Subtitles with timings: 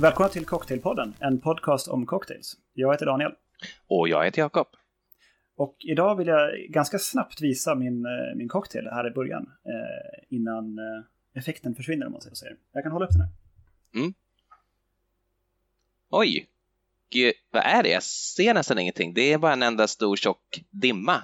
[0.00, 2.56] Välkomna till Cocktailpodden, en podcast om cocktails.
[2.74, 3.32] Jag heter Daniel.
[3.86, 4.66] Och jag heter Jakob.
[5.56, 9.42] Och idag vill jag ganska snabbt visa min, eh, min cocktail här i början.
[9.64, 12.56] Eh, innan eh, effekten försvinner om man säger.
[12.72, 13.30] Jag kan hålla upp den här.
[13.94, 14.14] Mm.
[16.10, 16.46] Oj!
[17.10, 17.88] Gud, vad är det?
[17.88, 19.14] Jag ser nästan ingenting.
[19.14, 21.22] Det är bara en enda stor tjock dimma.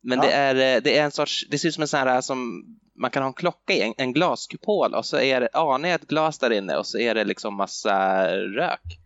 [0.00, 0.24] Men ja.
[0.24, 2.64] det, är, eh, det är en sorts, det ser ut som en sån här som
[2.98, 6.08] man kan ha en klocka i, en, en glaskupol och så är det, ja, ett
[6.08, 8.98] glas där inne och så är det liksom massa rök.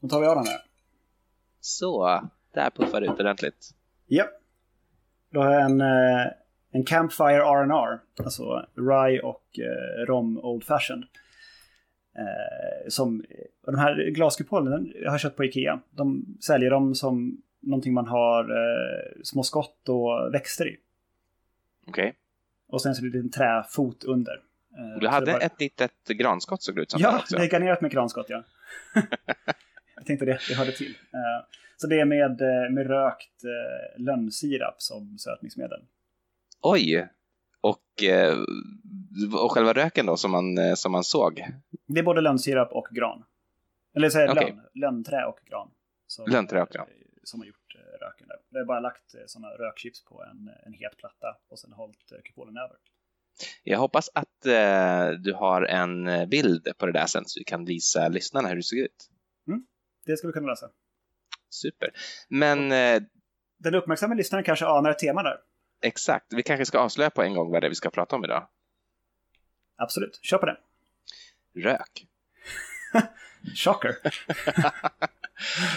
[0.00, 0.60] Då tar vi av den här.
[1.60, 2.20] Så,
[2.54, 3.70] där puffar det ut ordentligt.
[4.06, 4.24] Ja.
[5.30, 6.26] Då har jag en, eh,
[6.72, 11.04] en Campfire R&R, alltså Rye och eh, Rom Old Fashioned.
[12.18, 13.24] Eh, som,
[13.66, 15.80] de här glaskupolerna jag har köpt på Ikea.
[15.90, 18.46] De säljer dem som någonting man har
[19.24, 20.76] små skott och växter i.
[21.88, 22.08] Okej.
[22.08, 22.12] Okay.
[22.68, 24.42] Och sen så är det en träfot under.
[24.78, 25.40] Eh, du hade bara...
[25.40, 27.00] ett litet granskott såg det ut som.
[27.00, 28.44] Ja, det är garnerat med granskott ja.
[29.96, 30.94] jag tänkte det, det hörde till.
[31.12, 33.42] Eh, så det är med, eh, med rökt
[33.96, 35.80] lönnsirap som sötningsmedel.
[36.60, 37.08] Oj!
[37.60, 37.82] Och,
[39.32, 41.46] och själva röken då som man, som man såg?
[41.86, 43.24] Det är både lönnsirap och gran.
[43.96, 44.44] Eller så är okay.
[44.44, 45.70] lönn, lönnträ och gran.
[46.06, 46.86] Som, lönnträ och gran.
[47.26, 48.36] Som har gjort röken där.
[48.48, 52.56] Det är bara lagt sådana rökchips på en, en het platta och sen hållit kupolen
[52.56, 52.76] över.
[53.62, 57.64] Jag hoppas att eh, du har en bild på det där sen så vi kan
[57.64, 59.10] visa lyssnarna hur det ser ut.
[59.48, 59.66] Mm,
[60.06, 60.70] det ska vi kunna lösa.
[61.48, 61.90] Super.
[62.28, 62.72] Men...
[62.72, 63.02] Eh,
[63.58, 65.38] Den uppmärksamma lyssnaren kanske anar ett tema där.
[65.82, 66.26] Exakt.
[66.32, 68.48] Vi kanske ska avslöja på en gång vad det är vi ska prata om idag.
[69.76, 70.18] Absolut.
[70.22, 70.56] Kör på det.
[71.54, 72.06] Rök.
[73.54, 73.96] Chocker.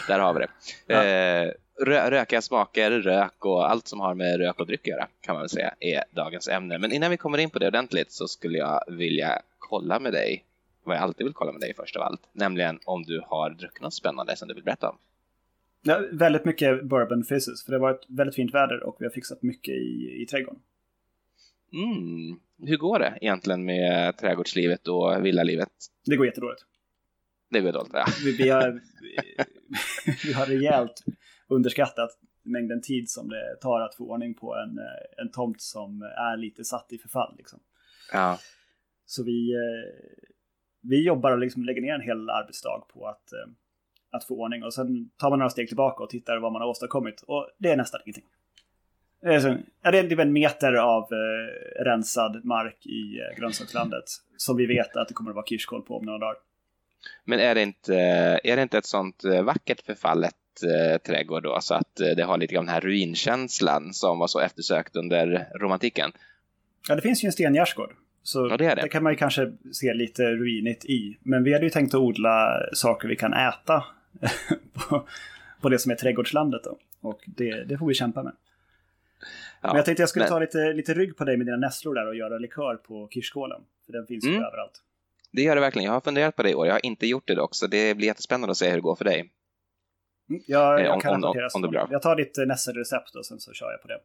[0.07, 0.49] Där har vi det.
[0.87, 1.03] Ja.
[1.03, 1.51] Eh,
[1.85, 5.35] rö rökiga smaker, rök och allt som har med rök och dryck att göra kan
[5.35, 6.77] man väl säga är dagens ämne.
[6.77, 10.45] Men innan vi kommer in på det ordentligt så skulle jag vilja kolla med dig
[10.83, 13.81] vad jag alltid vill kolla med dig först av allt, nämligen om du har druckit
[13.81, 14.97] något spännande som du vill berätta om.
[15.81, 19.11] Ja, väldigt mycket bourbon fizzes, för det har varit väldigt fint väder och vi har
[19.11, 20.59] fixat mycket i, i trädgården.
[21.73, 22.39] Mm.
[22.69, 25.69] Hur går det egentligen med trädgårdslivet och villalivet?
[26.05, 26.65] Det går jättedåligt.
[27.49, 28.05] Det går dåligt, ja.
[28.23, 28.81] Vi, vi, har,
[30.25, 31.03] vi har rejält
[31.47, 32.09] underskattat
[32.43, 34.79] mängden tid som det tar att få ordning på en,
[35.17, 37.35] en tomt som är lite satt i förfall.
[37.37, 37.59] Liksom.
[38.11, 38.39] Ja.
[39.05, 39.53] Så vi,
[40.81, 43.33] vi jobbar och liksom lägger ner en hel arbetsdag på att
[44.11, 44.63] att få ordning.
[44.63, 47.21] Och sen tar man några steg tillbaka och tittar vad man har åstadkommit.
[47.21, 48.25] Och det är nästan ingenting.
[49.21, 53.39] Det är, så, ja, det är typ en meter av eh, rensad mark i eh,
[53.39, 54.03] grönsakslandet.
[54.37, 56.35] Som vi vet att det kommer att vara kirskål på om några dagar.
[57.25, 57.95] Men är det inte,
[58.43, 61.57] är det inte ett sånt eh, vackert förfallet eh, trädgård då?
[61.61, 65.47] Så att eh, det har lite av den här ruinkänslan som var så eftersökt under
[65.59, 66.11] romantiken?
[66.87, 67.95] Ja, det finns ju en stengärdsgård.
[68.23, 68.81] Så ja, det, det.
[68.81, 71.17] det kan man ju kanske se lite ruinigt i.
[71.23, 73.83] Men vi hade ju tänkt att odla saker vi kan äta
[74.73, 75.07] på,
[75.61, 76.63] på det som är trädgårdslandet.
[76.63, 76.77] Då.
[77.01, 78.33] Och det, det får vi kämpa med.
[79.61, 80.29] Ja, men jag tänkte jag skulle men...
[80.29, 83.61] ta lite, lite rygg på dig med dina nässlor där och göra likör på kirskålen.
[83.85, 84.35] För den finns mm.
[84.35, 84.81] ju överallt.
[85.31, 85.85] Det gör det verkligen.
[85.85, 86.67] Jag har funderat på det i år.
[86.67, 88.95] Jag har inte gjort det dock, så det blir jättespännande att se hur det går
[88.95, 89.19] för dig.
[90.29, 93.39] Mm, jag, jag om, kan om, om, det blir Jag tar ditt nässelrecept och sen
[93.39, 93.99] så kör jag på det.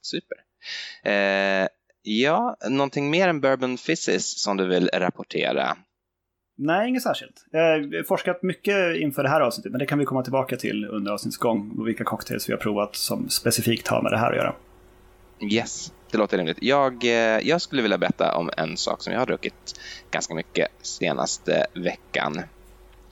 [0.00, 0.38] Super.
[1.04, 1.68] Eh,
[2.02, 5.76] ja, någonting mer än Bourbon Fizzes som du vill rapportera?
[6.56, 7.46] Nej, inget särskilt.
[7.50, 10.84] Jag har forskat mycket inför det här avsnittet, men det kan vi komma tillbaka till
[10.84, 11.84] under avsnittets gång.
[11.84, 14.54] Vilka cocktails vi har provat som specifikt har med det här att göra.
[15.52, 16.58] Yes, det låter rimligt.
[16.60, 19.80] Jag, eh, jag skulle vilja berätta om en sak som jag har druckit
[20.10, 22.42] ganska mycket senaste veckan.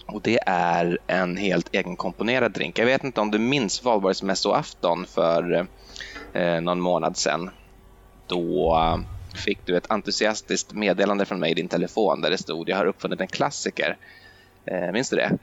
[0.07, 2.79] Och det är en helt egenkomponerad drink.
[2.79, 5.67] Jag vet inte om du minns valborgsmässoafton för
[6.33, 7.51] eh, någon månad sedan.
[8.27, 8.79] Då
[9.35, 12.87] fick du ett entusiastiskt meddelande från mig i din telefon där det stod jag har
[12.87, 13.97] uppfunnit en klassiker.
[14.65, 15.38] Eh, minns du det?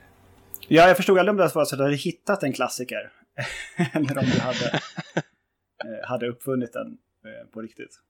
[0.68, 3.12] Ja, jag förstod aldrig om det var så att du hade hittat en klassiker.
[3.92, 4.66] Eller om du hade,
[5.84, 8.00] eh, hade uppfunnit den Eh, på riktigt.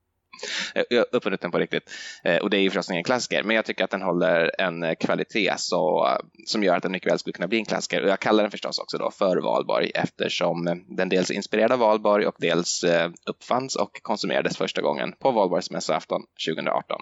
[0.74, 1.90] Eh, på riktigt.
[2.24, 4.82] Eh, och det är ju förstås ingen klassiker, men jag tycker att den håller en
[4.82, 6.08] eh, kvalitet så,
[6.46, 8.02] som gör att den mycket väl skulle kunna bli en klassiker.
[8.02, 11.78] Och jag kallar den förstås också då för Valborg eftersom den dels är inspirerad av
[11.78, 12.84] Valborg och dels
[13.26, 17.00] uppfanns och konsumerades första gången på Valborgsmässoafton 2018.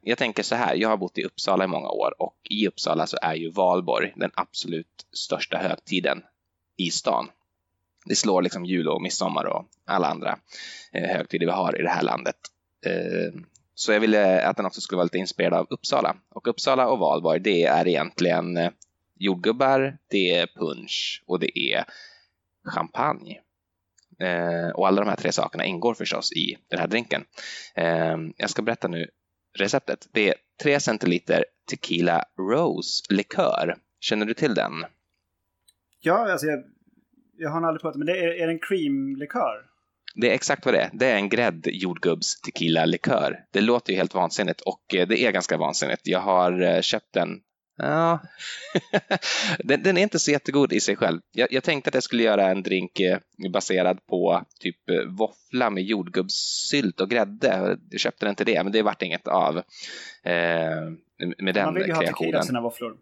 [0.00, 3.06] Jag tänker så här, jag har bott i Uppsala i många år och i Uppsala
[3.06, 6.22] så är ju Valborg den absolut största högtiden
[6.76, 7.28] i stan
[8.06, 10.38] det slår liksom jul och midsommar och alla andra
[10.92, 12.36] eh, högtider vi har i det här landet.
[12.86, 13.40] Eh,
[13.74, 16.16] så jag ville att den också skulle vara lite inspirerad av Uppsala.
[16.28, 18.70] Och Uppsala och Valborg, det är egentligen eh,
[19.14, 21.84] jordgubbar, det är punch och det är
[22.74, 23.40] champagne.
[24.20, 27.24] Eh, och alla de här tre sakerna ingår förstås i den här drinken.
[27.74, 29.10] Eh, jag ska berätta nu
[29.58, 30.08] receptet.
[30.12, 33.76] Det är 3 centiliter Tequila Rose likör.
[34.00, 34.72] Känner du till den?
[36.00, 36.64] Ja, alltså jag,
[37.38, 39.62] jag har aldrig provat men det är, är det en creamlikör?
[40.14, 40.90] Det är exakt vad det är.
[40.92, 43.44] Det är en grädd jordgubbs tequila likör.
[43.52, 46.00] Det låter ju helt vansinnigt och eh, det är ganska vansinnigt.
[46.04, 47.40] Jag har eh, köpt den
[47.78, 48.20] Ja,
[49.58, 51.20] den, den, är inte så jättegod i sig själv.
[51.32, 53.18] Jag, jag, tänkte att jag skulle göra en drink eh,
[53.52, 57.78] baserad på typ våffla med jordgubbssylt och grädde.
[57.90, 59.62] Jag köpte den till det, men det vart inget av eh,
[61.38, 61.64] med den kreationen.
[61.64, 62.96] Man vill ju ha tequila sina våfflor.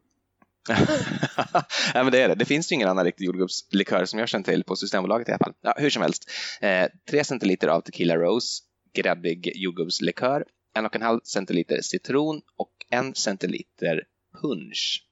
[1.94, 2.34] ja, men det är det.
[2.34, 5.44] Det finns ju ingen annan riktig jordgubbslikör som jag känner till på Systembolaget i alla
[5.44, 5.54] fall.
[5.60, 6.30] Ja, hur som helst.
[6.60, 8.62] Eh, 3 centiliter av Tequila Rose,
[8.94, 10.44] gräddig jordgubbslikör,
[10.74, 14.02] en och en halv centiliter citron och en centiliter
[14.42, 15.06] punch.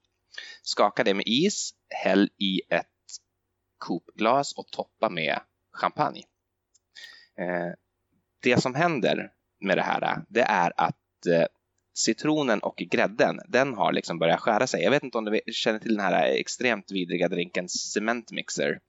[0.62, 2.86] Skaka det med is, häll i ett
[3.78, 5.40] kopglas och toppa med
[5.72, 6.22] champagne.
[7.38, 7.72] Eh,
[8.42, 11.46] det som händer med det här, eh, det är att eh,
[11.94, 14.82] citronen och grädden, den har liksom börjat skära sig.
[14.82, 18.80] Jag vet inte om du känner till den här extremt vidriga drinken Cement Mixer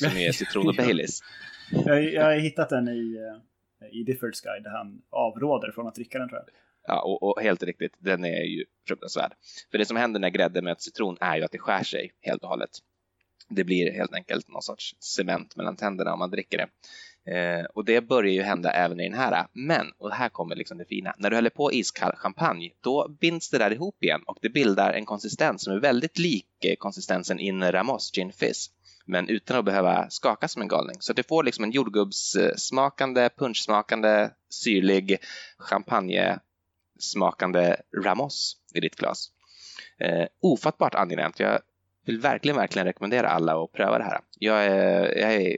[0.00, 1.20] som är citron och Baileys.
[1.70, 3.16] jag, jag har hittat den i,
[3.82, 6.48] eh, i Diffords guide där han avråder från att dricka den tror jag.
[6.86, 9.32] Ja, och, och, helt riktigt, den är ju fruktansvärd.
[9.70, 12.42] För det som händer när grädde möter citron är ju att det skär sig helt
[12.42, 12.70] och hållet.
[13.48, 16.68] Det blir helt enkelt någon sorts cement mellan tänderna om man dricker det.
[17.30, 19.46] Eh, och det börjar ju hända även i den här.
[19.52, 23.50] Men, och här kommer liksom det fina, när du häller på iskall champagne, då binds
[23.50, 27.40] det där ihop igen och det bildar en konsistens som är väldigt lik eh, konsistensen
[27.40, 28.70] i en Ramos Gin Fizz
[29.08, 30.96] men utan att behöva skaka som en galning.
[31.00, 35.18] Så du får liksom en jordgubbssmakande, punschsmakande, syrlig,
[35.58, 39.30] champagnesmakande Ramos i ditt glas.
[39.98, 41.40] Eh, ofattbart angenämt.
[41.40, 41.60] Jag
[42.06, 44.20] vill verkligen, verkligen rekommendera alla att pröva det här.
[44.38, 45.56] Jag är, jag är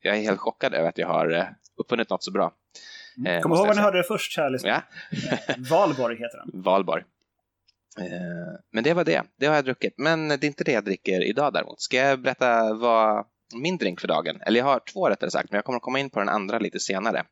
[0.00, 1.44] jag är helt chockad över att jag har eh,
[1.76, 2.52] uppfunnit något så bra.
[3.18, 3.32] Mm.
[3.32, 4.82] Eh, Kom ihåg var ni hörde det först, kära Ja.
[5.70, 6.62] Valborg heter den.
[6.62, 7.04] Valborg.
[8.00, 8.06] Eh,
[8.72, 9.22] men det var det.
[9.36, 9.94] Det har jag druckit.
[9.96, 11.80] Men det är inte det jag dricker idag däremot.
[11.80, 14.40] Ska jag berätta vad min drink för dagen?
[14.40, 16.80] Eller jag har två rättare sagt, men jag kommer komma in på den andra lite
[16.80, 17.24] senare.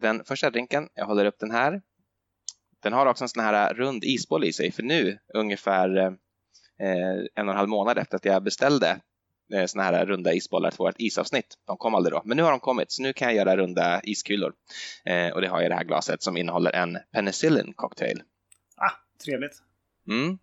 [0.00, 1.82] Den första drinken, jag håller upp den här.
[2.82, 5.88] Den har också en sån här rund isboll i sig, för nu ungefär
[7.34, 9.00] en och en halv månad efter att jag beställde
[9.52, 11.54] Eh, såna här runda isbollar till vårt isavsnitt.
[11.66, 14.00] De kom aldrig då, men nu har de kommit så nu kan jag göra runda
[14.02, 14.52] iskulor.
[15.04, 18.22] Eh, och det har jag i det här glaset som innehåller en penicillin cocktail.
[18.76, 18.92] Ah,
[19.24, 19.62] trevligt.
[20.08, 20.38] Mm.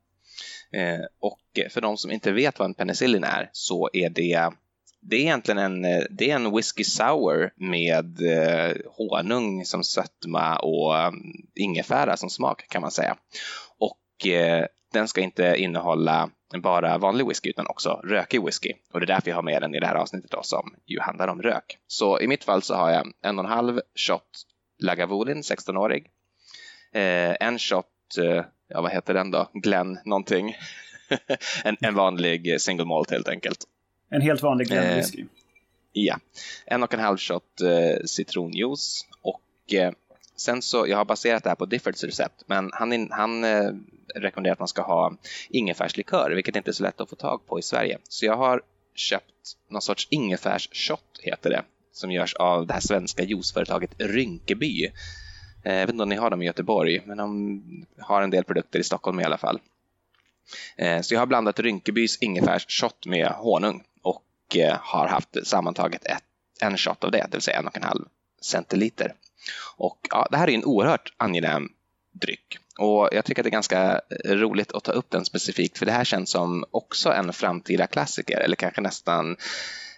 [0.71, 1.39] Eh, och
[1.69, 4.49] för de som inte vet vad en penicillin är så är det
[5.01, 11.07] det är egentligen en, det är en whisky sour med eh, honung som sötma och
[11.07, 13.17] um, ingefära som smak kan man säga.
[13.77, 18.73] Och eh, den ska inte innehålla bara vanlig whisky utan också rökig whisky.
[18.91, 20.99] Och det är därför jag har med den i det här avsnittet då, som ju
[20.99, 21.77] handlar om rök.
[21.87, 24.45] Så i mitt fall så har jag en och en halv shot
[24.79, 26.07] Lagavulin, 16-årig.
[26.91, 27.85] Eh, en shot,
[28.19, 30.55] eh, ja vad heter den då, Glenn någonting.
[31.63, 33.59] en, en vanlig single malt helt enkelt.
[34.09, 35.25] En helt vanlig Glenn eh, whisky.
[35.93, 36.19] Ja,
[36.65, 39.91] en och en halv shot eh, citronjuice och eh,
[40.37, 43.71] sen så, jag har baserat det här på Diffords recept, men han, han eh,
[44.15, 45.17] rekommenderar att man ska ha
[45.49, 47.97] ingefärslikör, vilket inte är så lätt att få tag på i Sverige.
[48.09, 48.61] Så jag har
[48.95, 49.33] köpt
[49.69, 54.85] någon sorts ingefärsshot, heter det, som görs av det här svenska juiceföretaget Rynkeby.
[55.63, 58.43] Eh, jag vet inte om ni har dem i Göteborg, men de har en del
[58.43, 59.59] produkter i Stockholm i alla fall.
[60.75, 66.23] Eh, så jag har blandat Rynkebys ingefärsshot med honung och eh, har haft sammantaget ett,
[66.61, 68.05] en shot av det, det vill säga en och en halv
[68.41, 69.13] centiliter.
[69.77, 71.69] Och ja, det här är en oerhört angenäm
[72.11, 72.57] dryck.
[72.79, 75.85] Och jag tycker att det är ganska eh, roligt att ta upp den specifikt för
[75.85, 79.37] det här känns som också en framtida klassiker eller kanske nästan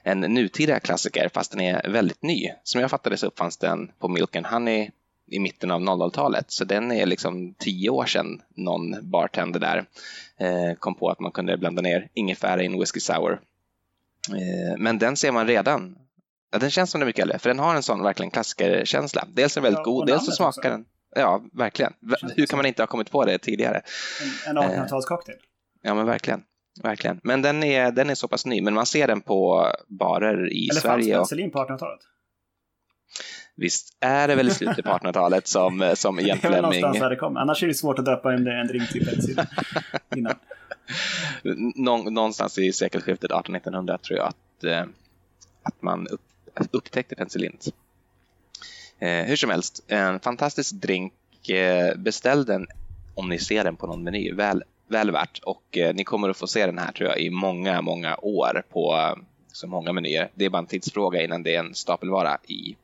[0.03, 2.49] en nutida klassiker fast den är väldigt ny.
[2.63, 4.91] Som jag fattade så uppfanns den på Milk and Honey
[5.31, 9.85] i mitten av 00-talet så den är liksom tio år sedan någon bartender där
[10.37, 13.41] eh, kom på att man kunde blanda ner ingefära i en whisky sour.
[14.29, 15.95] Eh, men den ser man redan
[16.51, 19.25] Ja, den känns som den är mycket äldre, för den har en sån verkligen klassikerkänsla.
[19.33, 21.93] Dels är den väldigt ja, god, dels så smakar den Ja, verkligen.
[22.35, 23.81] Hur kan man inte ha kommit på det tidigare?
[24.47, 25.29] En, en 1800-talscocktail.
[25.29, 25.35] Eh,
[25.81, 26.43] ja, men verkligen.
[26.83, 27.19] Verkligen.
[27.23, 30.67] Men den är, den är så pass ny, men man ser den på barer i
[30.71, 31.05] Eller Sverige.
[31.05, 31.99] Eller fanns penicillin på 1800-talet?
[33.55, 36.61] Visst är det väl i slutet på 1800-talet som, som Ian Fleming...
[36.61, 37.37] någonstans där det kom.
[37.37, 39.45] Annars är det svårt att döpa en, en drink till penicillin
[40.15, 40.35] innan.
[41.75, 44.81] Nå, någonstans i sekelskiftet 1800-1900 tror jag att, eh,
[45.63, 46.21] att man upp,
[46.71, 47.67] upptäckte penicillinet.
[48.99, 51.13] Eh, hur som helst, en fantastisk drink.
[51.49, 52.67] Eh, beställ den
[53.15, 54.33] om ni ser den på någon meny.
[54.33, 55.39] Väl, väl värt.
[55.43, 58.63] Och eh, ni kommer att få se den här tror jag i många, många år
[58.69, 60.29] på eh, så många menyer.
[60.35, 62.75] Det är bara en tidsfråga innan det är en stapelvara i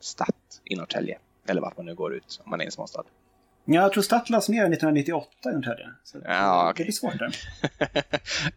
[0.00, 1.18] Statt i Norrtälje.
[1.46, 3.04] Eller vart man nu går ut om man är i en småstad.
[3.64, 5.94] Ja, jag tror Statt lades ner 1998 ungefär.
[6.04, 6.84] Så ja, okay.
[6.84, 7.36] Det är svårt där.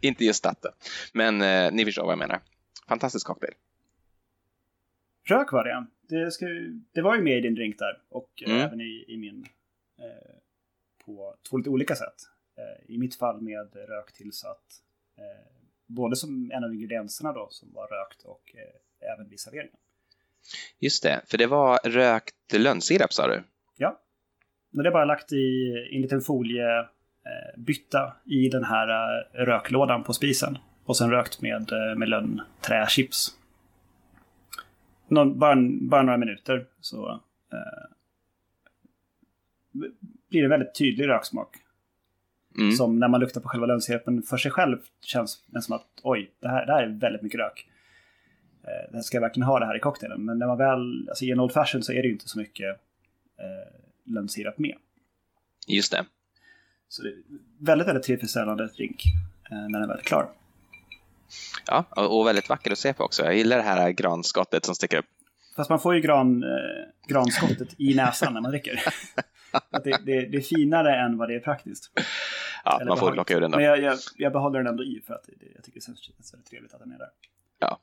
[0.00, 0.64] Inte just Statt
[1.12, 2.40] men eh, ni förstår vad jag menar.
[2.88, 3.52] Fantastisk cocktail.
[5.24, 5.86] Rök var det,
[6.16, 6.46] det, ska,
[6.92, 8.60] det var ju med i din drink där och mm.
[8.60, 9.46] även i, i min.
[9.98, 10.32] Eh,
[11.04, 12.14] på två lite olika sätt.
[12.58, 14.64] Eh, I mitt fall med röktillsatt.
[15.18, 15.52] Eh,
[15.86, 19.76] både som en av ingredienserna då som var rökt och eh, även vid serveringen.
[20.78, 23.42] Just det, för det var rökt lönnsirap sa du?
[23.76, 24.00] Ja.
[24.70, 28.88] Men det är bara lagt i en liten foliebytta i den här
[29.32, 30.58] röklådan på spisen.
[30.84, 33.36] Och sen rökt med, med lönnträchips.
[35.12, 37.20] Någon, bara, bara några minuter så
[37.52, 37.88] eh,
[40.28, 41.56] blir det väldigt tydlig röksmak.
[42.58, 42.72] Mm.
[42.72, 46.30] Som när man luktar på själva lönnsirapen för sig själv känns det som att oj,
[46.40, 47.68] det här, det här är väldigt mycket rök.
[48.62, 50.24] Eh, ska jag verkligen ha det här i cocktailen?
[50.24, 52.38] Men när man väl, alltså i en Old Fashion så är det ju inte så
[52.38, 52.68] mycket
[53.38, 54.76] eh, lönnsirap med.
[55.66, 56.04] Just det.
[56.88, 57.14] Så det är
[57.58, 59.04] väldigt, väldigt tillfredsställande drink
[59.50, 60.28] eh, när den väl är klar.
[61.66, 63.24] Ja, och väldigt vacker att se på också.
[63.24, 65.06] Jag gillar det här granskottet som sticker upp.
[65.56, 66.48] Fast man får ju gran, eh,
[67.08, 68.84] granskottet i näsan när man dricker.
[69.84, 71.90] det, det, det, är finare än vad det är praktiskt.
[72.64, 73.58] Ja, Eller man får plocka ur den då.
[73.58, 76.34] Men jag, jag, jag, behåller den ändå i för att det, jag tycker det känns
[76.34, 77.08] väldigt trevligt att den är där.
[77.58, 77.78] Ja.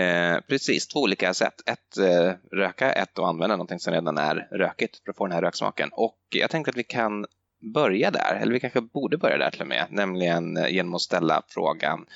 [0.00, 1.54] Eh, precis, två olika sätt.
[1.66, 5.34] Ett eh, röka, ett att använda någonting som redan är rökigt för att få den
[5.34, 5.88] här röksmaken.
[5.92, 7.26] Och jag tänkte att vi kan
[7.74, 11.00] börja där, eller vi kanske borde börja där till och med, nämligen eh, genom att
[11.00, 12.06] ställa frågan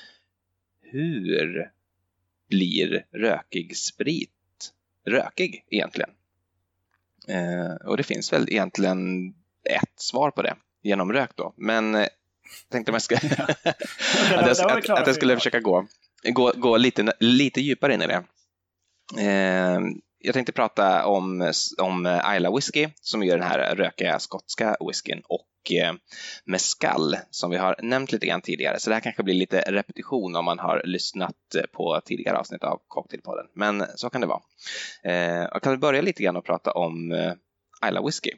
[0.91, 1.71] hur
[2.49, 4.31] blir rökig sprit
[5.05, 6.09] rökig egentligen?
[7.27, 9.29] Eh, och det finns väl egentligen
[9.63, 11.53] ett svar på det, genom rök då.
[11.57, 12.07] Men eh,
[12.69, 13.15] tänkte man ska,
[13.65, 13.77] att,
[14.29, 15.87] jag, att, att jag skulle försöka gå,
[16.23, 18.23] gå, gå lite, lite djupare in i det.
[19.23, 19.79] Eh,
[20.27, 25.71] jag tänkte prata om, om Isla Whisky som gör den här rökiga skotska whiskyn och
[25.71, 25.93] eh,
[26.45, 28.79] mescal som vi har nämnt lite grann tidigare.
[28.79, 32.63] Så det här kanske blir lite repetition om man har lyssnat eh, på tidigare avsnitt
[32.63, 33.45] av Cocktailpodden.
[33.55, 34.41] Men så kan det vara.
[35.03, 37.33] Eh, jag kan börja lite grann och prata om eh,
[37.87, 38.31] Isla Whisky.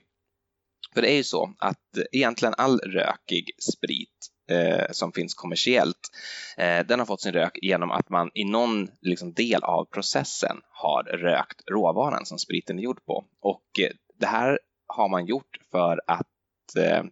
[0.93, 6.09] För det är ju så att egentligen all rökig sprit eh, som finns kommersiellt,
[6.57, 10.61] eh, den har fått sin rök genom att man i någon liksom, del av processen
[10.69, 13.25] har rökt råvaran som spriten är gjord på.
[13.41, 17.03] Och eh, det här har man gjort för att eh,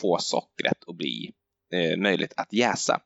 [0.00, 1.32] få sockret att bli
[1.72, 3.00] eh, möjligt att jäsa.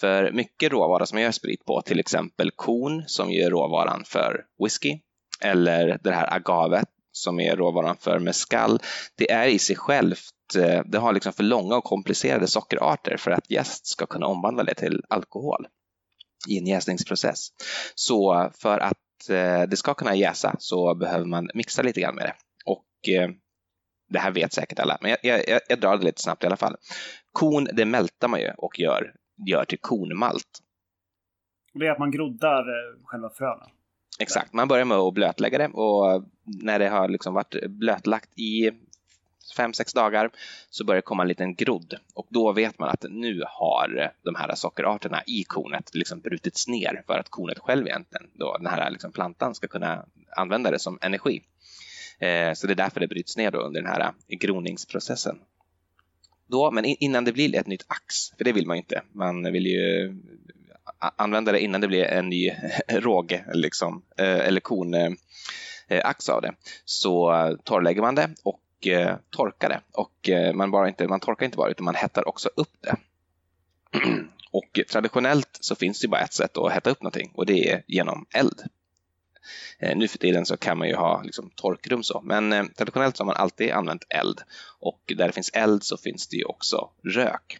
[0.00, 4.44] För mycket råvara som man gör sprit på, till exempel korn som är råvaran för
[4.64, 4.98] whisky,
[5.40, 8.78] eller det här agavet som är råvaran för mescal,
[9.14, 10.30] det är i sig självt,
[10.84, 14.74] det har liksom för långa och komplicerade sockerarter för att jäst ska kunna omvandla det
[14.74, 15.66] till alkohol
[16.48, 17.48] i en jäsningsprocess.
[17.94, 22.24] Så för att eh, det ska kunna jäsa så behöver man mixa lite grann med
[22.24, 22.34] det.
[22.64, 23.30] Och eh,
[24.08, 26.56] det här vet säkert alla, men jag, jag, jag drar det lite snabbt i alla
[26.56, 26.76] fall.
[27.32, 29.14] Korn, det mältar man ju och gör,
[29.46, 30.62] gör till kornmalt.
[31.74, 32.64] Det är att man groddar
[33.04, 33.66] själva fröna?
[34.20, 38.70] Exakt, man börjar med att blötlägga det och när det har liksom varit blötlagt i
[39.56, 40.30] fem, sex dagar
[40.70, 44.34] så börjar det komma en liten grodd och då vet man att nu har de
[44.34, 48.90] här sockerarterna i kornet liksom brutits ner för att kornet själv egentligen, då den här
[48.90, 50.04] liksom plantan ska kunna
[50.36, 51.42] använda det som energi.
[52.18, 55.38] Eh, så det är därför det bryts ner då under den här groningsprocessen.
[56.46, 59.02] Då, men innan det blir ett nytt ax, för det vill man ju inte.
[59.12, 60.14] Man vill ju eh,
[61.16, 62.52] använda det innan det blir en ny
[62.88, 66.54] råge liksom, eh, eller kornax av det.
[66.84, 69.80] Så eh, torrlägger man det och eh, torkar det.
[69.92, 72.96] Och eh, man, bara inte, man torkar inte bara utan man hettar också upp det.
[74.50, 77.82] Och traditionellt så finns det bara ett sätt att hetta upp någonting och det är
[77.86, 78.62] genom eld.
[79.78, 83.16] Eh, nu för tiden så kan man ju ha liksom torkrum så, men eh, traditionellt
[83.16, 84.40] så har man alltid använt eld
[84.78, 87.58] och där det finns eld så finns det ju också rök.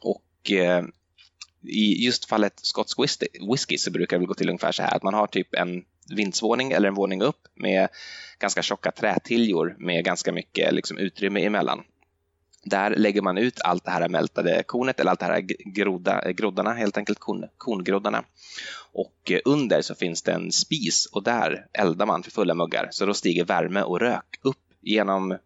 [0.00, 0.84] Och eh,
[1.62, 2.98] i just fallet skotsk
[3.50, 6.72] whisky så brukar det gå till ungefär så här att man har typ en vindsvåning
[6.72, 7.88] eller en våning upp med
[8.38, 11.84] ganska tjocka trätiljor med ganska mycket liksom utrymme emellan.
[12.64, 15.40] Där lägger man ut allt det här mältade kornet eller allt det här
[15.74, 18.24] groda, groddarna, helt enkelt korn, korngroddarna.
[18.92, 22.88] Och eh, under så finns det en spis och där eldar man för fulla muggar
[22.90, 25.38] så då stiger värme och rök upp genom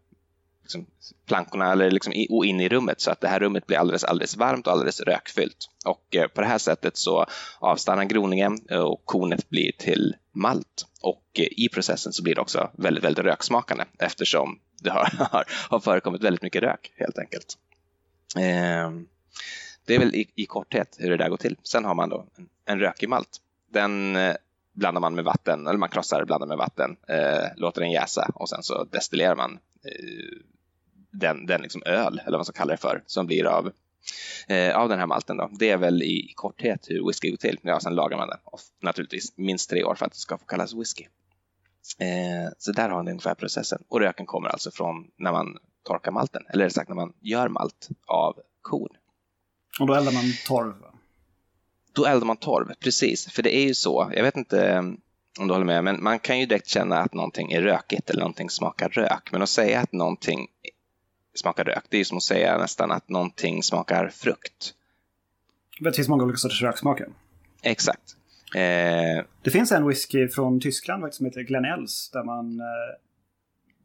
[0.61, 0.85] liksom,
[1.27, 4.37] plankorna eller liksom, och in i rummet så att det här rummet blir alldeles, alldeles
[4.37, 5.69] varmt och alldeles rökfyllt.
[5.85, 7.25] Och eh, på det här sättet så
[7.59, 10.85] avstannar groningen eh, och kornet blir till malt.
[11.01, 15.45] Och eh, i processen så blir det också väldigt, väldigt röksmakande eftersom det har, har,
[15.69, 17.57] har förekommit väldigt mycket rök helt enkelt.
[18.35, 18.91] Eh,
[19.85, 21.55] det är väl i, i, korthet hur det där går till.
[21.63, 23.37] Sen har man då en, en rökig malt.
[23.71, 24.35] Den eh,
[24.73, 28.49] blandar man med vatten, eller man krossar, blandar med vatten, eh, låter den jäsa och
[28.49, 30.37] sen så destillerar man eh,
[31.11, 33.71] den, den liksom öl, eller vad man ska kalla det för, som blir av,
[34.47, 35.37] eh, av den här malten.
[35.37, 35.49] Då.
[35.51, 37.59] Det är väl i, korthet hur whisky går till.
[37.61, 40.45] Ja, sen lagar man den, och naturligtvis minst tre år för att det ska få
[40.45, 41.05] kallas whisky.
[41.99, 43.83] Eh, så där har ni ungefär processen.
[43.87, 47.47] Och röken kommer alltså från när man torkar malten, eller rättare sagt när man gör
[47.47, 48.91] malt av korn.
[49.79, 50.73] Och då eldar man torv?
[51.93, 53.31] Då eldar man torv, precis.
[53.31, 54.81] För det är ju så, jag vet inte eh,
[55.39, 58.19] om du håller med, men man kan ju direkt känna att någonting är rökigt eller
[58.19, 59.31] någonting smakar rök.
[59.31, 60.47] Men att säga att någonting
[61.39, 64.73] smakar rök, det är som att säga nästan att någonting smakar frukt.
[65.79, 67.07] Det finns många olika sorters röksmaker.
[67.61, 68.17] Exakt.
[68.55, 69.25] Eh...
[69.41, 72.65] Det finns en whisky från Tyskland som heter Glenells där man eh,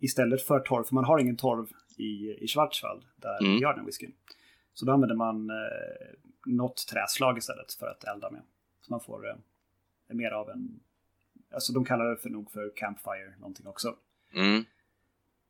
[0.00, 3.52] istället för torv, för man har ingen torv i, i Schwarzwald där mm.
[3.52, 4.12] vi gör den whiskyn.
[4.74, 5.56] Så då använder man eh,
[6.46, 8.42] något träslag istället för att elda med.
[8.80, 9.36] Så man får eh,
[10.08, 10.80] mer av en,
[11.54, 13.96] alltså de kallar det för nog för campfire någonting också.
[14.34, 14.64] Mm.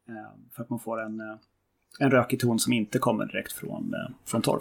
[0.08, 1.36] Eh, för att man får en, eh,
[1.98, 4.60] en rökig ton som inte kommer direkt från, eh, från torv.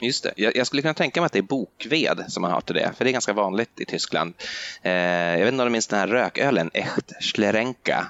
[0.00, 0.32] Just det.
[0.36, 2.92] Jag, jag, skulle kunna tänka mig att det är bokved som man har till det,
[2.96, 4.34] för det är ganska vanligt i Tyskland.
[4.82, 8.06] Eh, jag vet inte om du minns den här rökölen, Echt Schlerenka.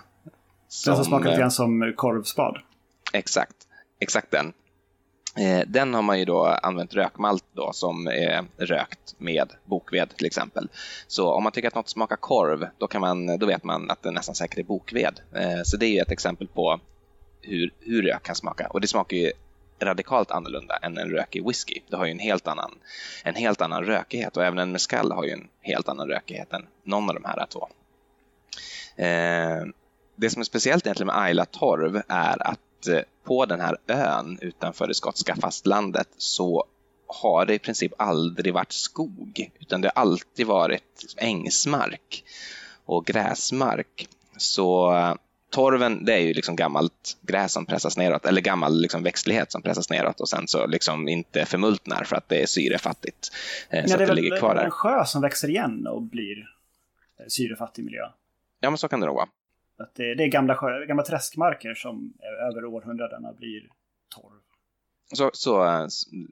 [0.68, 2.58] Som, den som smakar lite grann som korvspad.
[3.12, 3.56] Exakt,
[4.00, 4.52] exakt den.
[5.36, 10.26] Eh, den har man ju då använt rökmalt då som är rökt med bokved till
[10.26, 10.68] exempel.
[11.06, 14.02] Så om man tycker att något smakar korv, då, kan man, då vet man att
[14.02, 15.20] det nästan säkert är bokved.
[15.34, 16.80] Eh, så det är ju ett exempel på
[17.46, 18.66] hur, hur rök kan smaka.
[18.70, 19.32] Och det smakar ju
[19.80, 21.80] radikalt annorlunda än en rökig whisky.
[21.88, 22.74] Det har ju en helt annan,
[23.24, 26.66] en helt annan rökighet och även en mescal har ju en helt annan rökighet än
[26.82, 27.68] någon av de här två.
[28.96, 29.66] Eh,
[30.16, 34.38] det som är speciellt egentligen med Ayla torv är att Eh, på den här ön
[34.40, 36.64] utanför det skotska fastlandet så
[37.06, 42.24] har det i princip aldrig varit skog, utan det har alltid varit ängsmark
[42.84, 44.08] och gräsmark.
[44.36, 45.14] Så eh,
[45.54, 49.62] torven, det är ju liksom gammalt gräs som pressas neråt, eller gammal liksom växtlighet som
[49.62, 53.32] pressas neråt och sen så liksom inte förmultnar för att det är syrefattigt.
[53.70, 54.64] Eh, ja, så det är det ligger kvar där.
[54.64, 56.36] en sjö som växer igen och blir
[57.28, 58.02] syrefattig miljö.
[58.60, 59.28] Ja, men så kan det nog vara.
[59.78, 62.12] Att det, det är gamla, sjö, gamla träskmarker som
[62.50, 63.60] över århundradena blir
[64.14, 64.40] torv.
[65.12, 65.88] Så, så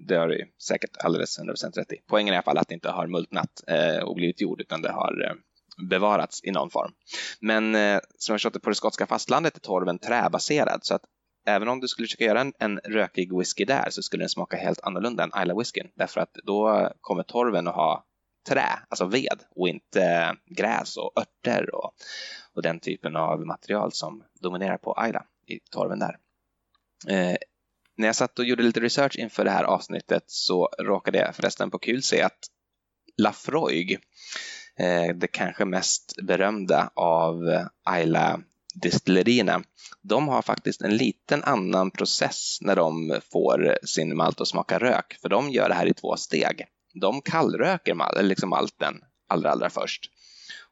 [0.07, 1.97] det har du säkert alldeles 100% rätt i.
[2.07, 4.83] Poängen är i alla fall att det inte har multnat eh, och blivit jord utan
[4.83, 5.35] det har eh,
[5.77, 6.93] bevarats i någon form.
[7.41, 11.03] Men eh, som jag förstått det på det skotska fastlandet är torven träbaserad så att
[11.47, 14.57] även om du skulle försöka göra en, en rökig whisky där så skulle den smaka
[14.57, 18.05] helt annorlunda än Isla whiskyn därför att då kommer torven att ha
[18.49, 21.95] trä, alltså ved och inte eh, gräs och örter och,
[22.55, 26.17] och den typen av material som dominerar på Isla i torven där.
[27.09, 27.37] Eh,
[27.97, 31.71] när jag satt och gjorde lite research inför det här avsnittet så råkade jag förresten
[31.71, 32.39] på kul se att
[33.17, 33.99] Lafroig,
[34.79, 38.41] Eh, det kanske mest berömda av eh, Ayla
[38.75, 39.63] distillerierna,
[40.03, 45.19] de har faktiskt en liten annan process när de får sin malt att smaka rök,
[45.23, 46.67] för de gör det här i två steg.
[46.95, 50.11] De kallröker mal, liksom malten allra, allra först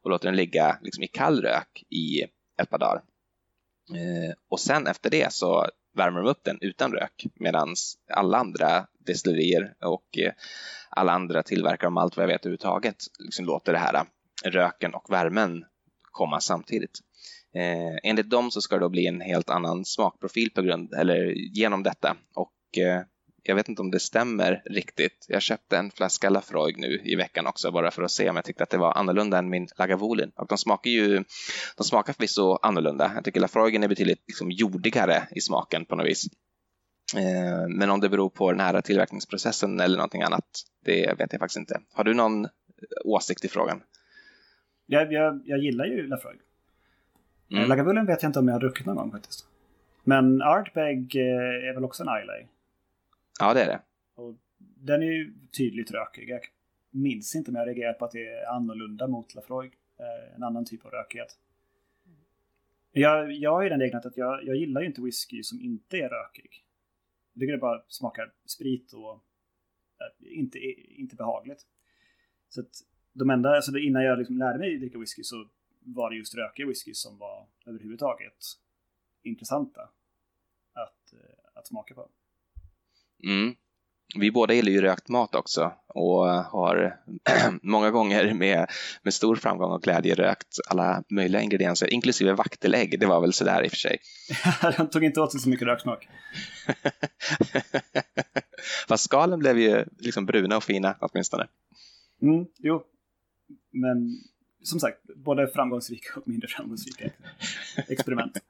[0.02, 2.22] och låter den ligga liksom i kall rök i
[2.62, 3.02] ett par dagar.
[3.94, 5.66] Eh, och sen efter det så
[6.00, 7.74] värmer de upp den utan rök medan
[8.12, 10.32] alla andra destillerier och eh,
[10.90, 14.94] alla andra tillverkare om allt vad jag vet överhuvudtaget liksom låter det här eh, röken
[14.94, 15.64] och värmen
[16.02, 16.98] komma samtidigt.
[17.54, 21.16] Eh, enligt dem så ska det då bli en helt annan smakprofil på grund eller
[21.56, 23.02] genom detta och eh,
[23.42, 25.26] jag vet inte om det stämmer riktigt.
[25.28, 28.44] Jag köpte en flaska Lafroig nu i veckan också bara för att se om jag
[28.44, 30.32] tyckte att det var annorlunda än min Lagavulin.
[30.34, 31.24] Och de smakar ju,
[31.76, 33.12] de smakar förvisso annorlunda.
[33.14, 36.26] Jag tycker Lafroigen är betydligt liksom jordigare i smaken på något vis.
[37.16, 40.44] Eh, men om det beror på den här tillverkningsprocessen eller någonting annat,
[40.84, 41.80] det vet jag faktiskt inte.
[41.92, 42.46] Har du någon
[43.04, 43.82] åsikt i frågan?
[44.86, 46.38] Jag, jag, jag gillar ju Lafroig.
[47.52, 47.68] Mm.
[47.68, 49.46] Lagavulin vet jag inte om jag har druckit någon gång faktiskt.
[50.04, 52.46] Men Artbag eh, är väl också en Islay?
[53.38, 53.82] Ja, det är det.
[54.14, 56.28] Och den är ju tydligt rökig.
[56.28, 56.40] Jag
[56.90, 59.78] minns inte om jag reagerat på att det är annorlunda mot Lafroig.
[59.98, 61.38] Eh, en annan typ av rökighet.
[62.92, 66.08] Jag, jag är den egna att jag, jag gillar ju inte whisky som inte är
[66.08, 66.64] rökig.
[67.32, 70.58] Jag tycker det bara smakar sprit och äh, inte,
[71.00, 71.66] inte behagligt.
[72.48, 75.48] Så att de enda, alltså innan jag liksom lärde mig dricka whisky så
[75.80, 78.44] var det just rökiga whisky som var överhuvudtaget
[79.22, 79.88] intressanta
[80.72, 82.08] att, eh, att smaka på.
[83.24, 83.54] Mm.
[84.14, 86.96] Vi båda gillar ju rökt mat också och har
[87.62, 88.66] många gånger med,
[89.02, 93.00] med stor framgång och glädje rökt alla möjliga ingredienser, inklusive vaktelägg.
[93.00, 93.98] Det var väl sådär i och för sig.
[94.76, 96.08] De tog inte åt sig så mycket röksmak.
[98.88, 101.46] Fast skalen blev ju liksom bruna och fina åtminstone.
[102.22, 102.82] Mm, jo,
[103.70, 104.20] men
[104.62, 107.10] som sagt, både framgångsrika och mindre framgångsrika
[107.88, 108.38] experiment.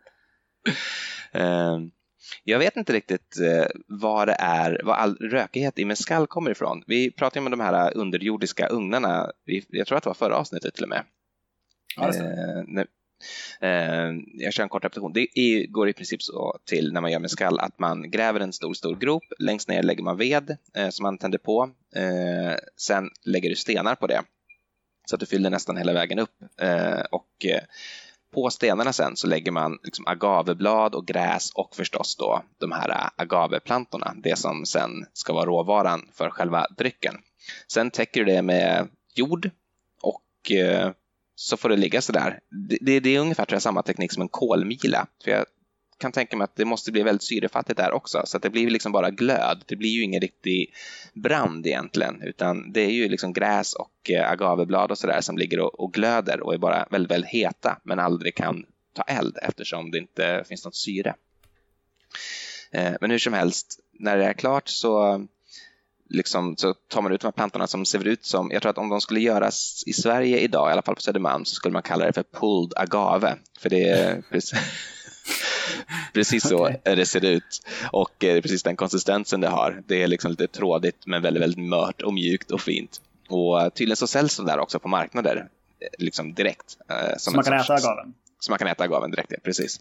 [1.33, 1.90] Ehm,
[2.44, 6.84] jag vet inte riktigt uh, vad det är, vad all rökighet i mezcal kommer ifrån.
[6.86, 9.32] Vi pratade om de här underjordiska ugnarna,
[9.68, 11.04] jag tror att det var förra avsnittet till och med.
[11.98, 12.84] Uh,
[13.60, 15.12] Eh, jag kör en kort repetition.
[15.12, 18.52] Det är, går i princip så till när man gör mezcal att man gräver en
[18.52, 19.22] stor, stor grop.
[19.38, 21.70] Längst ner lägger man ved eh, som man tänder på.
[21.96, 24.22] Eh, sen lägger du stenar på det
[25.04, 26.42] så att du fyller nästan hela vägen upp.
[26.60, 27.62] Eh, och eh,
[28.34, 33.10] på stenarna sen så lägger man liksom agaveblad och gräs och förstås då de här
[33.16, 37.14] agaveplantorna, det som sen ska vara råvaran för själva drycken.
[37.72, 39.50] Sen täcker du det med jord
[40.02, 40.90] och eh,
[41.34, 42.38] så får det ligga sådär.
[42.68, 45.06] Det, det, det är ungefär tror jag, samma teknik som en kolmila.
[45.24, 45.44] För jag
[46.00, 48.70] kan tänka mig att det måste bli väldigt syrefattigt där också, så att det blir
[48.70, 49.64] liksom bara glöd.
[49.66, 50.74] Det blir ju ingen riktig
[51.14, 55.60] brand egentligen, utan det är ju liksom gräs och eh, agaveblad och sådär som ligger
[55.60, 59.90] och, och, glöder och är bara väldigt, väldigt heta, men aldrig kan ta eld eftersom
[59.90, 61.14] det inte finns något syre.
[62.70, 65.26] Eh, men hur som helst, när det är klart så
[66.10, 68.78] liksom, så tar man ut de här plantorna som ser ut som, jag tror att
[68.78, 71.82] om de skulle göras i Sverige idag, i alla fall på Södermalm, så skulle man
[71.82, 73.36] kalla det för pulled agave.
[73.58, 74.22] För det är
[76.14, 76.96] precis, så okay.
[76.96, 77.66] det ser ut.
[77.92, 79.83] Och det är precis den konsistensen det har.
[79.87, 83.00] Det är liksom lite trådigt men väldigt, väldigt mört och mjukt och fint.
[83.28, 85.48] Och tydligen så säljs de där också på marknader
[85.98, 86.78] liksom direkt.
[86.90, 88.14] Eh, som så man kan äta agaven?
[88.38, 89.80] Så man kan äta agaven direkt, ja, precis.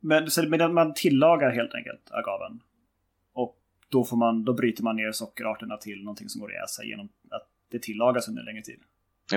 [0.00, 2.60] Men, så, men man tillagar helt enkelt agaven?
[3.88, 7.08] då, får man, då bryter man ner sockerarterna till någonting som går att jäsa genom
[7.30, 8.80] att det tillagas under längre tid.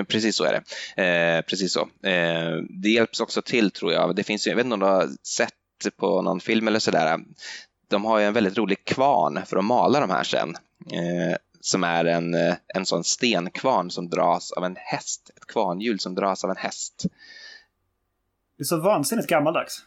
[0.08, 1.02] Precis så är det.
[1.02, 1.80] Eh, precis så.
[2.08, 4.16] Eh, det hjälps också till tror jag.
[4.16, 5.54] Det finns, jag vet inte om du har sett
[5.96, 7.18] på någon film eller sådär.
[7.88, 10.56] De har ju en väldigt rolig kvarn för att mala de här sen.
[10.92, 12.34] Eh, som är en,
[12.74, 15.30] en sån stenkvarn som dras av en häst.
[15.36, 17.06] Ett kvarnhjul som dras av en häst.
[18.58, 19.84] Det är så vansinnigt gammaldags.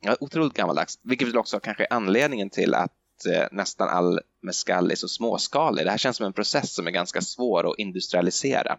[0.00, 0.98] Ja, otroligt gammaldags.
[1.02, 5.86] Vilket väl också kanske är anledningen till att eh, nästan all mescal är så småskalig.
[5.86, 8.78] Det här känns som en process som är ganska svår att industrialisera.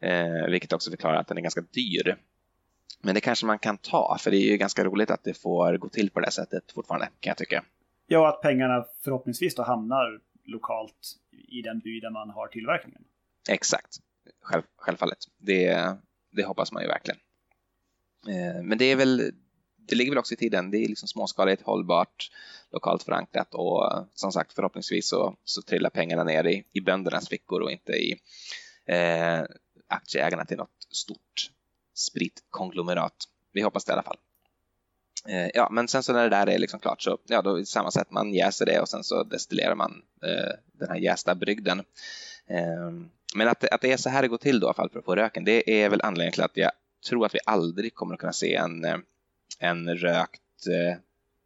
[0.00, 2.16] Eh, vilket också förklarar att den är ganska dyr.
[3.02, 5.76] Men det kanske man kan ta, för det är ju ganska roligt att det får
[5.76, 7.64] gå till på det sättet fortfarande, kan jag tycka.
[8.06, 11.16] Ja, att pengarna förhoppningsvis då hamnar lokalt
[11.48, 13.02] i den by där man har tillverkningen.
[13.48, 13.96] Exakt,
[14.42, 15.18] Själv, självfallet.
[15.38, 15.96] Det,
[16.30, 17.20] det hoppas man ju verkligen.
[18.28, 19.32] Eh, men det är väl
[19.88, 20.70] det ligger väl också i tiden.
[20.70, 22.30] Det är liksom småskaligt, hållbart,
[22.72, 27.62] lokalt förankrat och som sagt förhoppningsvis så, så trillar pengarna ner i, i böndernas fickor
[27.62, 28.12] och inte i
[28.86, 29.42] eh,
[29.88, 31.50] aktieägarna till något stort
[31.94, 33.14] spritt konglomerat.
[33.52, 34.16] Vi hoppas det i alla fall.
[35.28, 37.90] Eh, ja, men sen så när det där är liksom klart så ja, då samma
[37.90, 41.78] sätt man jäser det och sen så destillerar man eh, den här jästa brygden.
[42.46, 42.90] Eh,
[43.34, 44.98] men att, att det är så här det går till då i alla fall för
[44.98, 46.72] att få röken, det är väl anledningen till att jag
[47.08, 48.98] tror att vi aldrig kommer att kunna se en eh,
[49.58, 50.98] en rökt eh,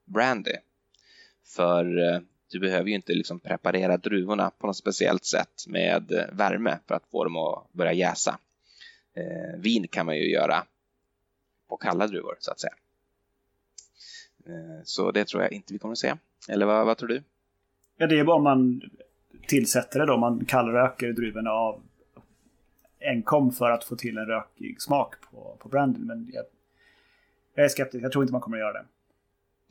[0.04, 0.56] brandy.
[1.44, 2.20] För eh,
[2.52, 6.94] du behöver ju inte liksom preparera druvorna på något speciellt sätt med eh, värme för
[6.94, 8.38] att få dem att börja jäsa.
[9.14, 10.64] Eh, vin kan man ju göra
[11.68, 12.74] på kalla druvor så att säga.
[14.46, 16.14] Eh, så det tror jag inte vi kommer att se.
[16.48, 17.22] Eller vad, vad tror du?
[17.96, 18.82] Ja, det är bara om man
[19.46, 20.16] tillsätter det då.
[20.16, 21.82] Man kallröker druvorna av
[23.00, 26.02] enkom för att få till en rökig smak på, på branden.
[26.06, 26.44] Men jag
[27.54, 28.84] jag är skeptisk, jag tror inte man kommer att göra det.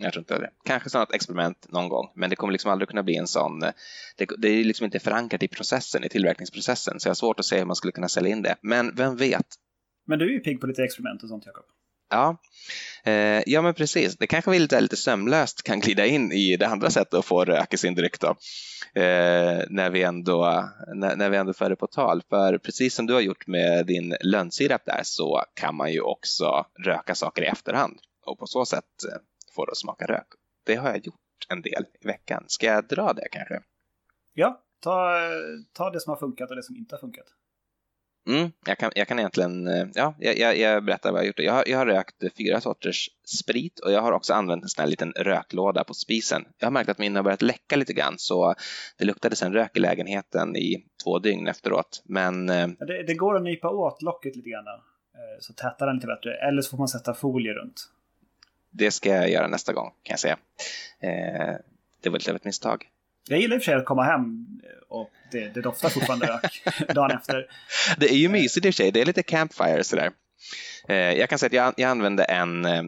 [0.04, 0.50] Jag tror inte det.
[0.66, 3.64] Kanske sådant experiment någon gång, men det kommer liksom aldrig kunna bli en sån.
[3.64, 3.72] Eh,
[4.18, 7.46] det, det är liksom inte förankrat i processen, i tillverkningsprocessen, så jag har svårt att
[7.46, 8.56] se hur man skulle kunna sälja in det.
[8.62, 9.46] Men vem vet?
[10.08, 11.66] Men du är ju pigg på lite experiment och sånt, Jakob.
[12.10, 12.38] Ja,
[13.04, 14.18] eh, ja men precis.
[14.18, 17.46] Det kanske vi lite, lite sömlöst kan glida in i det andra sättet att få
[17.46, 18.28] rök i sin dryck då.
[19.02, 22.22] Eh, när, vi ändå, när, när vi ändå för det på tal.
[22.30, 26.66] För precis som du har gjort med din lönnsirap där så kan man ju också
[26.86, 29.18] röka saker i efterhand och på så sätt eh,
[29.52, 30.28] få det att smaka rök.
[30.66, 31.16] Det har jag gjort
[31.50, 32.44] en del i veckan.
[32.48, 33.62] Ska jag dra det kanske?
[34.34, 35.20] Ja, ta,
[35.74, 37.26] ta det som har funkat och det som inte har funkat.
[38.30, 41.40] Mm, jag, kan, jag kan egentligen, eh, ja, jag, jag berättar vad jag har gjort.
[41.40, 43.10] Jag har, jag har rökt fyra sorters
[43.40, 46.46] sprit och jag har också använt en sån här liten röklåda på spisen.
[46.58, 48.56] Jag har märkt att min har börjat läcka lite grann så
[48.98, 52.02] det luktade sen rök i lägenheten i två dygn efteråt.
[52.06, 52.50] Men...
[52.50, 56.08] Eh, det, det, går att nypa åt locket lite grann eh, så tätar den lite
[56.08, 56.48] bättre.
[56.48, 57.92] Eller så får man sätta folie runt.
[58.72, 60.38] Det ska jag göra nästa gång kan jag säga.
[62.02, 62.86] det var lite av ett misstag.
[63.28, 64.48] Jag gillar i och för sig att komma hem
[64.90, 66.64] och det, det doftar fortfarande rök
[66.96, 67.46] dagen efter.
[67.98, 70.12] Det är ju mysigt i och för sig, det är lite campfire sådär.
[70.88, 72.84] Eh, jag kan säga att jag, jag använde en, eh,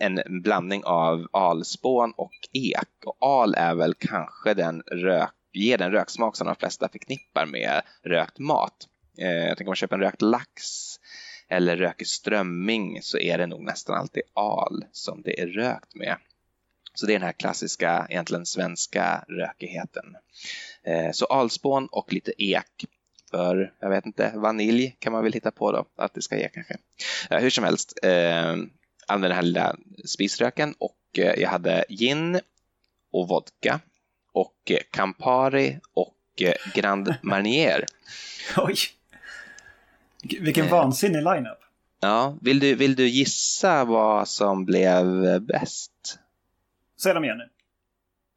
[0.00, 2.88] en blandning av alspån och ek.
[3.04, 7.82] Och al är väl kanske den rök, ger den röksmak som de flesta förknippar med
[8.02, 8.74] rökt mat.
[9.18, 10.87] Eh, jag tänker om man köper en rökt lax
[11.48, 16.16] eller rökig strömming så är det nog nästan alltid al som det är rökt med.
[16.94, 20.16] Så det är den här klassiska, egentligen svenska rökigheten.
[20.82, 22.86] Eh, så alspån och lite ek.
[23.30, 26.48] För, jag vet inte, vanilj kan man väl hitta på då, att det ska ge
[26.48, 26.76] kanske.
[27.30, 28.56] Hur som helst, eh,
[29.06, 32.40] använde den här lilla spisröken och eh, jag hade gin
[33.12, 33.80] och vodka
[34.32, 36.42] och Campari och
[36.74, 37.84] Grand Marnier.
[38.56, 38.76] Oj!
[40.22, 41.58] Vilken vansinnig lineup.
[42.00, 45.04] Ja, vill du, vill du gissa vad som blev
[45.40, 46.18] bäst?
[47.00, 47.48] Säg dem igen nu.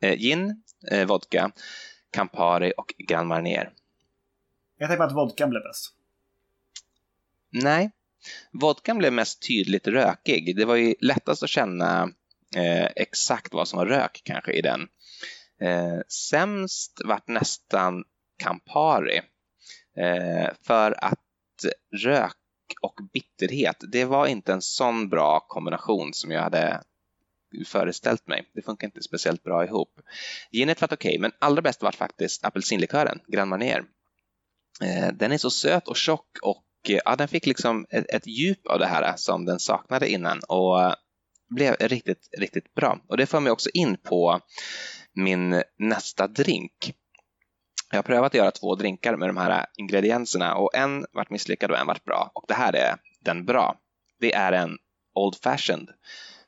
[0.07, 1.51] Eh, gin, eh, vodka,
[2.11, 3.71] Campari och Grand Marnier.
[4.77, 5.93] Jag tänker att vodkan blev bäst.
[7.49, 7.91] Nej,
[8.51, 10.55] vodkan blev mest tydligt rökig.
[10.55, 12.09] Det var ju lättast att känna
[12.55, 14.87] eh, exakt vad som var rök kanske i den.
[15.59, 18.03] Eh, sämst vart nästan
[18.37, 19.21] Campari.
[19.97, 21.19] Eh, för att
[21.91, 22.37] rök
[22.81, 26.83] och bitterhet, det var inte en sån bra kombination som jag hade
[27.65, 28.49] föreställt mig.
[28.53, 29.99] Det funkar inte speciellt bra ihop.
[30.51, 33.83] Ginet var okej, okay, men allra bäst var faktiskt apelsinlikören, Grand Marnier.
[34.81, 38.27] Eh, den är så söt och tjock och eh, ja, den fick liksom ett, ett
[38.27, 40.93] djup av det här som den saknade innan och eh,
[41.49, 42.99] blev riktigt, riktigt bra.
[43.07, 44.39] Och det för mig också in på
[45.13, 46.93] min nästa drink.
[47.91, 51.71] Jag har prövat att göra två drinkar med de här ingredienserna och en vart misslyckad
[51.71, 52.31] och en vart bra.
[52.33, 53.75] Och det här är den bra.
[54.19, 54.77] Det är en
[55.15, 55.89] Old Fashioned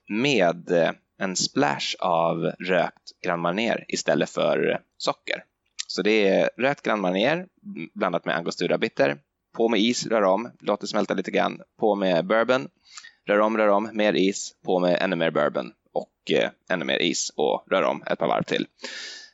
[0.09, 5.43] med eh, en splash av rökt Grand Marnier istället för socker.
[5.87, 7.47] Så det är rökt Grand Marnier
[7.93, 9.17] blandat med Angostura bitter.
[9.57, 11.61] På med is, rör om, låt det smälta lite grann.
[11.79, 12.67] På med bourbon,
[13.27, 16.99] rör om, rör om, mer is, på med ännu mer bourbon och eh, ännu mer
[16.99, 18.67] is och rör om ett par varv till.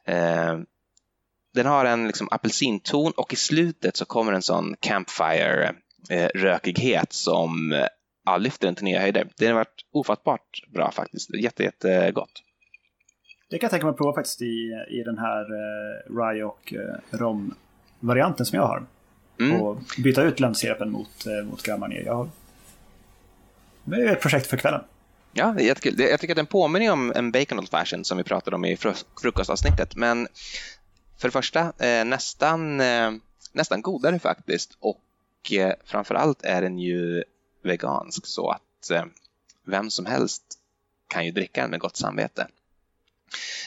[0.06, 0.60] Eh,
[1.54, 5.76] den har en liksom, apelsinton och i slutet så kommer en sån campfire
[6.10, 7.86] eh, som
[8.26, 9.28] ja, lyfter den till nya höjder.
[9.38, 11.36] Det har varit ofattbart bra faktiskt.
[11.36, 12.44] Jätte, jättegott.
[13.50, 16.74] Det kan jag tänka mig att prova faktiskt i, i den här eh, rye och
[16.74, 18.86] eh, rom-varianten som jag har.
[19.40, 19.62] Mm.
[19.62, 22.06] Och byta ut lönnsirapen mot, eh, mot Gammarnier.
[22.06, 22.30] Jag...
[23.84, 24.82] Det är ett projekt för kvällen.
[25.34, 26.00] Ja, det är jättekul.
[26.00, 28.78] Jag tycker att den påminner om en bacon old fashion som vi pratade om i
[29.22, 29.96] frukostavsnittet.
[29.96, 30.28] Men
[31.20, 33.12] för det första eh, nästan, eh,
[33.54, 34.78] nästan godare faktiskt.
[34.80, 37.24] Och eh, framförallt är den ju
[37.64, 39.06] vegansk så att eh,
[39.66, 40.44] vem som helst
[41.08, 42.48] kan ju dricka den med gott samvete.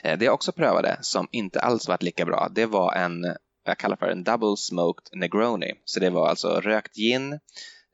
[0.03, 3.79] Eh, det jag också prövade som inte alls varit lika bra, det var en, jag
[3.79, 5.73] kallar för en double smoked negroni.
[5.85, 7.33] Så det var alltså rökt gin,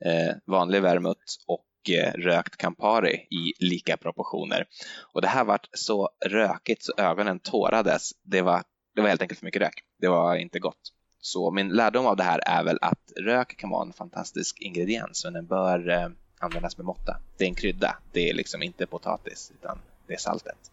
[0.05, 4.67] eh, vanlig vermouth och eh, rökt Campari i lika proportioner.
[5.13, 8.11] Och det här vart så rökigt så ögonen tårades.
[8.23, 8.63] Det var,
[8.99, 9.83] det var helt enkelt för mycket rök.
[9.97, 10.93] Det var inte gott.
[11.21, 15.25] Så min lärdom av det här är väl att rök kan vara en fantastisk ingrediens
[15.25, 16.09] men den bör eh,
[16.39, 17.17] användas med måtta.
[17.37, 20.71] Det är en krydda, det är liksom inte potatis utan det är saltet.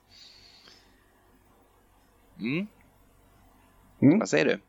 [2.40, 2.66] Mm.
[4.02, 4.18] Mm.
[4.18, 4.60] Vad säger du?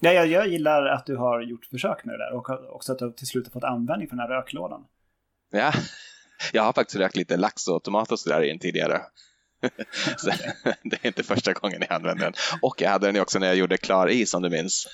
[0.00, 2.98] Ja, jag, jag gillar att du har gjort försök med det där och också att
[2.98, 4.84] du till slut har fått användning för den här röklådan.
[5.50, 5.72] Ja,
[6.52, 9.00] jag har faktiskt rökt lite lax och tomatos där i en tidigare.
[10.82, 12.34] Det är inte första gången jag använder den.
[12.62, 14.86] Och jag hade den också när jag gjorde klar is om du minns.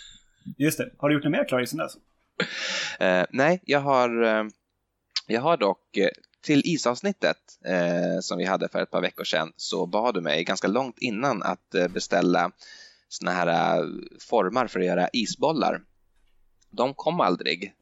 [0.58, 0.90] Just det.
[0.98, 1.96] Har du gjort något mer klar is än dess?
[3.00, 4.44] Uh, nej, jag har, uh,
[5.26, 6.06] jag har dock uh,
[6.42, 7.36] till isavsnittet
[8.20, 11.42] som vi hade för ett par veckor sedan så bad du mig ganska långt innan
[11.42, 12.50] att beställa
[13.08, 13.84] såna här
[14.20, 15.80] formar för att göra isbollar.
[16.70, 17.74] De kom aldrig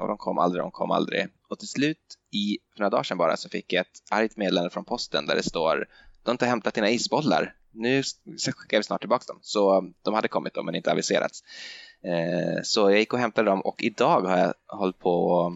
[0.00, 1.26] och de kom aldrig, de kom aldrig.
[1.48, 1.98] Och till slut
[2.30, 5.36] i, för några dagar sedan bara så fick jag ett argt meddelande från posten där
[5.36, 5.88] det står
[6.24, 7.54] du har inte hämtat dina isbollar.
[7.72, 8.02] Nu
[8.38, 9.38] skickar vi snart tillbaka dem.
[9.42, 11.42] Så de hade kommit då, men inte aviserats.
[12.04, 15.52] Eh, så jag gick och hämtade dem och idag har jag hållit på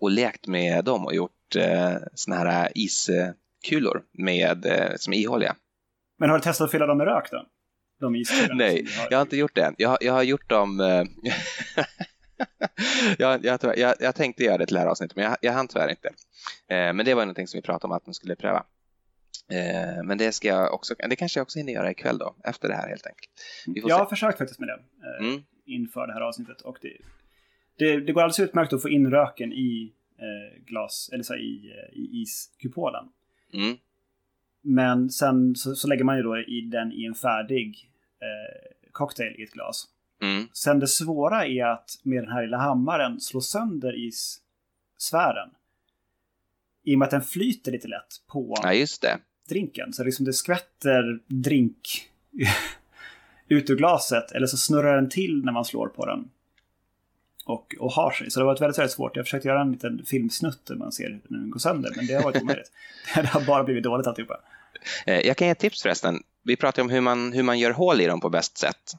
[0.00, 5.56] och lekt med dem och gjort eh, såna här iskulor med, eh, som är ihåliga.
[6.18, 7.46] Men har du testat att fylla dem med rök då?
[8.00, 8.24] De
[8.54, 9.74] Nej, jag har inte gjort det.
[9.78, 10.80] Jag, jag har gjort dem...
[13.18, 15.68] jag, jag, jag, jag, tänkte göra det till det här avsnittet, men jag, jag hann
[15.68, 16.10] tyvärr inte.
[16.68, 18.64] men det var någonting som vi pratade om att man skulle pröva.
[19.48, 22.68] Eh, men det ska jag också, det kanske jag också hinner göra ikväll då, efter
[22.68, 23.30] det här helt enkelt.
[23.88, 25.42] jag har försökt faktiskt med det eh, mm.
[25.64, 26.96] inför det här avsnittet och det,
[27.78, 31.40] det, det, går alldeles utmärkt att få in röken i eh, glas, eller så här,
[31.40, 33.04] i, eh, i iskupolen.
[33.52, 33.76] Mm.
[34.62, 39.34] Men sen så, så, lägger man ju då i den i en färdig eh, cocktail
[39.38, 39.88] i ett glas.
[40.22, 40.48] Mm.
[40.52, 45.50] Sen det svåra är att med den här lilla hammaren slå sönder issfären.
[46.86, 49.18] I och med att den flyter lite lätt på ja, just det
[49.48, 49.92] drinken.
[49.92, 52.08] Så liksom det skvätter drink
[53.48, 56.30] ut ur glaset eller så snurrar den till när man slår på den.
[57.46, 58.30] och, och har sig.
[58.30, 59.16] Så det har varit väldigt, väldigt svårt.
[59.16, 62.14] Jag försökte göra en liten filmsnutt där man ser hur den går sönder, men det
[62.14, 62.72] har varit omöjligt.
[63.14, 64.40] det har bara blivit dåligt alltihopa.
[65.06, 66.22] Eh, jag kan ge ett tips förresten.
[66.42, 68.92] Vi pratade om hur man, hur man gör hål i dem på bäst sätt.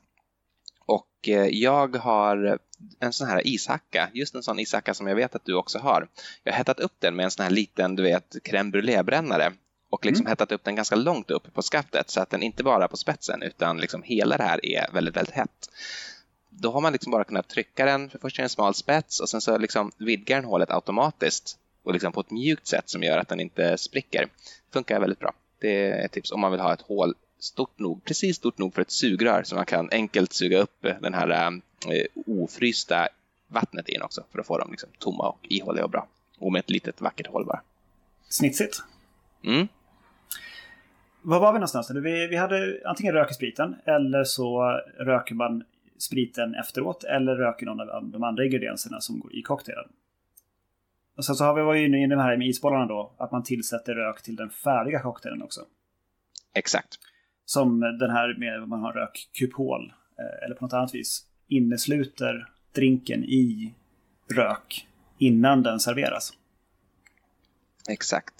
[0.87, 2.59] Och eh, jag har
[2.99, 6.07] en sån här ishacka, just en sån ishacka som jag vet att du också har.
[6.43, 9.51] Jag har hettat upp den med en sån här liten, du vet, crème brûlée-brännare
[9.89, 10.29] och liksom mm.
[10.29, 12.97] hettat upp den ganska långt upp på skaftet så att den inte bara är på
[12.97, 15.69] spetsen utan liksom hela det här är väldigt, väldigt hett.
[16.49, 19.19] Då har man liksom bara kunnat trycka den, för först är det en smal spets
[19.19, 23.03] och sen så liksom vidgar den hålet automatiskt och liksom på ett mjukt sätt som
[23.03, 24.27] gör att den inte spricker.
[24.73, 25.33] Funkar väldigt bra.
[25.59, 28.73] Det är ett tips om man vill ha ett hål stort nog, precis stort nog
[28.73, 31.51] för ett sugrör så man kan enkelt suga upp den här
[31.87, 33.07] eh, ofrysta
[33.47, 36.07] vattnet in också för att få dem liksom tomma och ihåliga och bra.
[36.39, 37.61] Och med ett litet vackert hål bara.
[38.29, 38.83] Snitsigt.
[39.43, 39.67] Mm.
[41.21, 41.91] Var var vi någonstans?
[41.91, 45.63] Vi, vi hade antingen röker spriten eller så röker man
[45.97, 49.89] spriten efteråt eller röker någon av de andra ingredienserna som går i cocktailen.
[51.17, 53.43] Och sen så har vi varit inne i de här med isbollarna då, att man
[53.43, 55.61] tillsätter rök till den färdiga cocktailen också.
[56.53, 56.99] Exakt.
[57.49, 62.49] Som den här med att man har rökkupol eh, eller på något annat vis innesluter
[62.75, 63.73] drinken i
[64.35, 66.33] rök innan den serveras.
[67.89, 68.33] Exakt.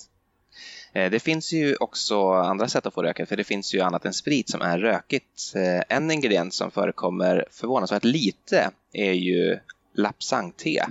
[0.93, 4.05] Eh, det finns ju också andra sätt att få röka, för det finns ju annat
[4.05, 5.53] än sprit som är rökigt.
[5.55, 9.59] Eh, en ingrediens som förekommer förvånansvärt lite är ju
[9.93, 10.85] Lapsangte.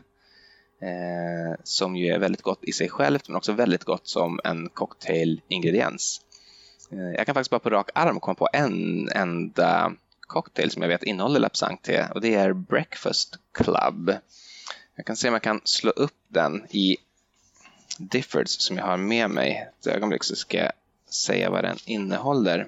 [1.63, 6.21] Som ju är väldigt gott i sig självt men också väldigt gott som en cocktailingrediens.
[6.91, 10.89] Eh, jag kan faktiskt bara på rak arm komma på en enda cocktail som jag
[10.89, 14.13] vet innehåller lapsang-te och det är Breakfast Club.
[14.97, 16.97] Jag kan se om jag kan slå upp den i
[17.99, 19.69] Diffords som jag har med mig.
[19.81, 20.73] Ett ögonblick så ska jag
[21.11, 22.67] säga vad den innehåller.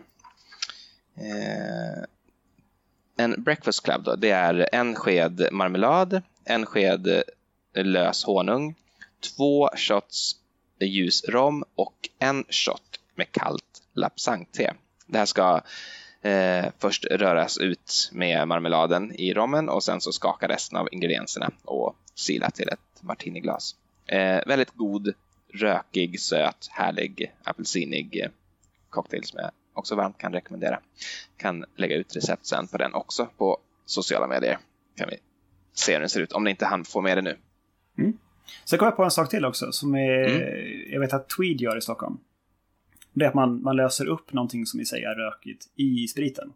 [1.16, 2.04] Eh,
[3.16, 7.22] en breakfast club då, det är en sked marmelad, en sked
[7.74, 8.74] lös honung,
[9.20, 10.36] två shots
[10.80, 13.67] ljus rom och en shot med kallt
[14.00, 14.74] lapsangte.
[15.06, 15.60] Det här ska
[16.22, 21.50] eh, först röras ut med marmeladen i rommen och sen så skaka resten av ingredienserna
[21.64, 23.76] och sila till ett martiniglas.
[24.06, 25.14] Eh, väldigt god,
[25.54, 28.30] rökig, söt, härlig, apelsinig eh,
[28.90, 30.80] cocktail som jag också varmt kan rekommendera.
[31.36, 34.58] Kan lägga ut recept sen på den också på sociala medier.
[34.96, 35.16] Kan vi
[35.74, 37.36] se hur den ser ut, om ni inte hann få med det nu.
[37.98, 38.18] Mm.
[38.64, 40.92] Sen kom jag på en sak till också som är, mm.
[40.92, 42.18] jag vet att Tweed gör i Stockholm.
[43.18, 46.52] Det är att man, man löser upp någonting som i sig är rökigt i spriten.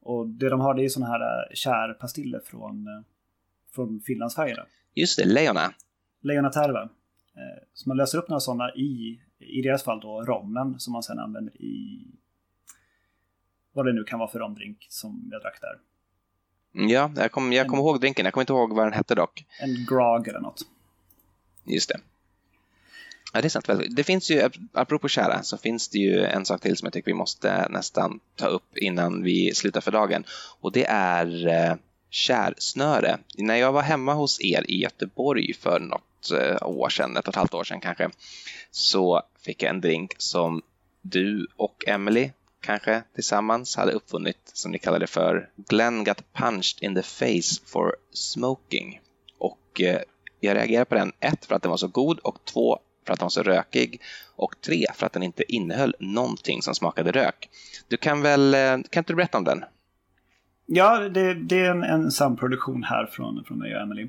[0.00, 3.02] Och det de har det är sådana här eh, kärpastiller från, eh,
[3.74, 4.66] från Finlandsfärgerna.
[4.94, 5.74] Just det, Leona.
[6.20, 6.82] Leona Terva.
[7.36, 11.02] Eh, så man löser upp några sådana i, i deras fall då, rommen som man
[11.02, 12.06] sedan använder i
[13.72, 15.78] vad det nu kan vara för romdrink som jag drack där.
[16.72, 18.24] Ja, jag kommer jag kom ihåg drinken.
[18.24, 19.44] Jag kommer inte ihåg vad den hette dock.
[19.60, 20.62] En grog eller något.
[21.64, 22.00] Just det.
[23.32, 23.68] Ja, det är sant.
[23.90, 27.10] Det finns ju, apropå kära, så finns det ju en sak till som jag tycker
[27.10, 30.24] vi måste nästan ta upp innan vi slutar för dagen.
[30.60, 31.74] Och det är eh,
[32.10, 33.18] kärsnöre.
[33.38, 37.32] När jag var hemma hos er i Göteborg för något eh, år sedan, ett och
[37.32, 38.10] ett halvt år sedan kanske,
[38.70, 40.62] så fick jag en drink som
[41.02, 46.94] du och Emily kanske tillsammans hade uppfunnit som ni kallade för Glenn got punched in
[46.94, 49.00] the face for smoking.
[49.38, 50.00] Och eh,
[50.40, 53.18] jag reagerade på den, ett för att den var så god och två för att
[53.18, 54.00] den var så rökig
[54.36, 57.50] och tre för att den inte innehöll någonting som smakade rök.
[57.88, 59.64] Du kan väl, eh, kan inte du berätta om den?
[60.66, 64.08] Ja, det, det är en, en samproduktion här från, från mig och Emily.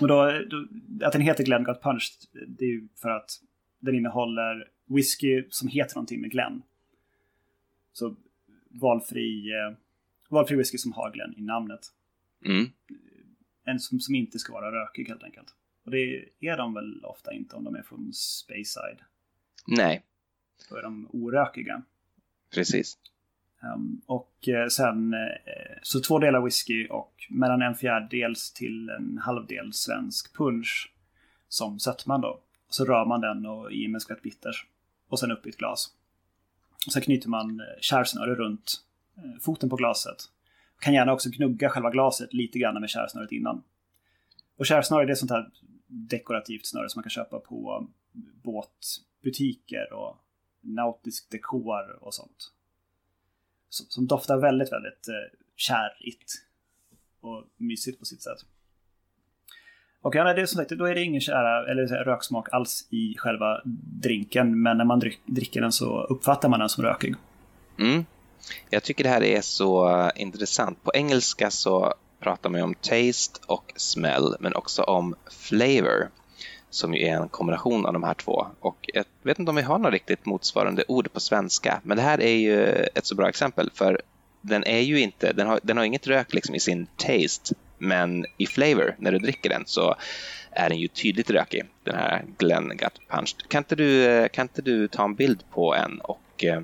[0.00, 0.66] Och då, då,
[1.06, 2.14] att den heter Glenn Got Punched,
[2.48, 3.30] det är ju för att
[3.80, 6.62] den innehåller whisky som heter någonting med Glenn.
[7.92, 8.16] Så
[8.68, 9.76] valfri, eh,
[10.28, 11.80] valfri whisky som har Glenn i namnet.
[12.44, 12.70] Mm.
[13.64, 15.54] En som, som inte ska vara rökig helt enkelt.
[15.84, 19.00] Och det är de väl ofta inte om de är från Speyside.
[19.66, 20.02] Nej.
[20.70, 21.82] Då är de orökiga.
[22.54, 22.98] Precis.
[23.74, 29.18] Um, och eh, sen eh, så två delar whisky och mellan en fjärdedels till en
[29.18, 30.92] halvdel svensk punch
[31.48, 32.40] som sötman då.
[32.68, 34.66] Så rör man den och i med en skvätt bitters.
[35.08, 35.90] Och sen upp i ett glas.
[36.86, 38.84] Och sen knyter man eh, kärsnöre runt
[39.40, 40.16] foten på glaset.
[40.78, 43.62] Kan gärna också gnugga själva glaset lite grann med kärsnöret innan.
[44.56, 45.50] Och kärsnöre det är sånt här
[45.92, 47.88] dekorativt snöre som man kan köpa på
[48.42, 50.16] båtbutiker och
[50.60, 52.52] nautisk dekor och sånt
[53.72, 56.32] som, som doftar väldigt, väldigt eh, kärigt
[57.20, 58.38] och mysigt på sitt sätt.
[60.00, 63.14] Och ja, det är som sagt, då är det ingen kära, eller röksmak alls i
[63.18, 63.60] själva
[64.02, 67.14] drinken, men när man dricker den så uppfattar man den som rökig.
[67.78, 68.04] Mm.
[68.70, 70.82] Jag tycker det här är så eh, intressant.
[70.82, 76.08] På engelska så pratar man om taste och smell, men också om flavor
[76.70, 78.46] som ju är en kombination av de här två.
[78.60, 82.02] Och jag vet inte om vi har något riktigt motsvarande ord på svenska, men det
[82.02, 82.64] här är ju
[82.94, 84.00] ett så bra exempel för
[84.40, 88.26] den är ju inte, den har, den har inget rök liksom i sin taste, men
[88.36, 89.96] i flavor, när du dricker den, så
[90.50, 93.36] är den ju tydligt rökig, den här Glen Gut Punch.
[93.48, 96.44] Kan inte du, kan inte du ta en bild på en och...
[96.44, 96.60] Eh,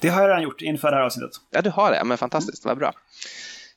[0.00, 1.32] det har jag redan gjort inför det här avsnittet.
[1.50, 2.04] Ja, du har det.
[2.04, 2.70] Men fantastiskt, mm.
[2.70, 2.92] vad bra.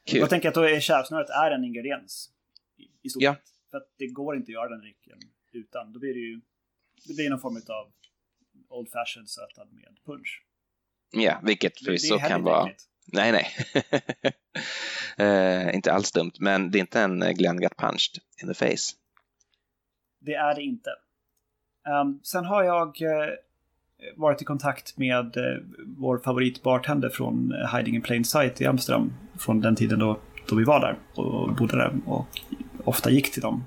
[0.10, 0.20] Kul.
[0.20, 2.30] Jag tänker att då är kärsnöret är en ingrediens
[2.78, 3.36] i, i stort ja.
[3.72, 5.20] För att det går inte att göra den drycken
[5.52, 5.94] utan.
[5.94, 6.42] Då blir det ju
[7.08, 7.92] det blir någon form av
[8.70, 10.44] Old Fashioned sötad med punch.
[11.12, 12.70] Ja, vilket förvisso kan vara...
[13.06, 13.48] Nej, nej.
[15.20, 18.96] uh, inte alls dumt, men det är inte en Glenn Got Punched in the face.
[20.20, 20.90] Det är det inte.
[22.04, 23.34] Um, sen har jag uh,
[24.16, 25.44] varit i kontakt med uh,
[25.98, 30.20] vår favoritbartender från Hiding in Plain Sight i Amsterdam från den tiden då,
[30.50, 32.28] då vi var där och bodde där och
[32.84, 33.64] ofta gick till dem.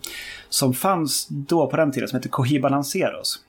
[0.48, 3.44] Som fanns då på den tiden som hette Cohiba Lanceros.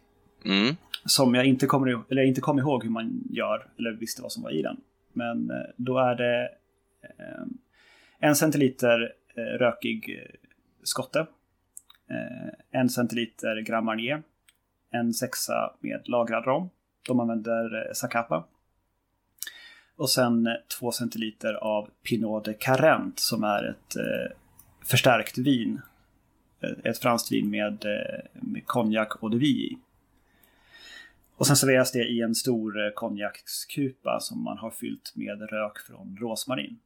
[0.45, 0.75] Mm.
[1.05, 4.43] Som jag inte kommer, eller inte kom ihåg hur man gör, eller visste vad som
[4.43, 4.77] var i den.
[5.13, 6.49] Men eh, då är det
[7.03, 7.43] eh,
[8.19, 10.36] en centiliter eh, rökig eh,
[10.84, 11.19] skotte.
[12.09, 14.23] Eh, en centiliter Grand Marnier.
[14.93, 16.69] En sexa med lagrad rom.
[17.07, 18.45] De använder eh, Zacapa.
[19.95, 24.37] Och sen eh, två centiliter av Pinot de Carent som är ett eh,
[24.85, 25.81] förstärkt vin.
[26.83, 27.85] Ett franskt vin med,
[28.33, 29.77] med konjak och de vie i.
[31.35, 36.17] Och sen serveras det i en stor konjakskupa som man har fyllt med rök från
[36.21, 36.79] rosmarin.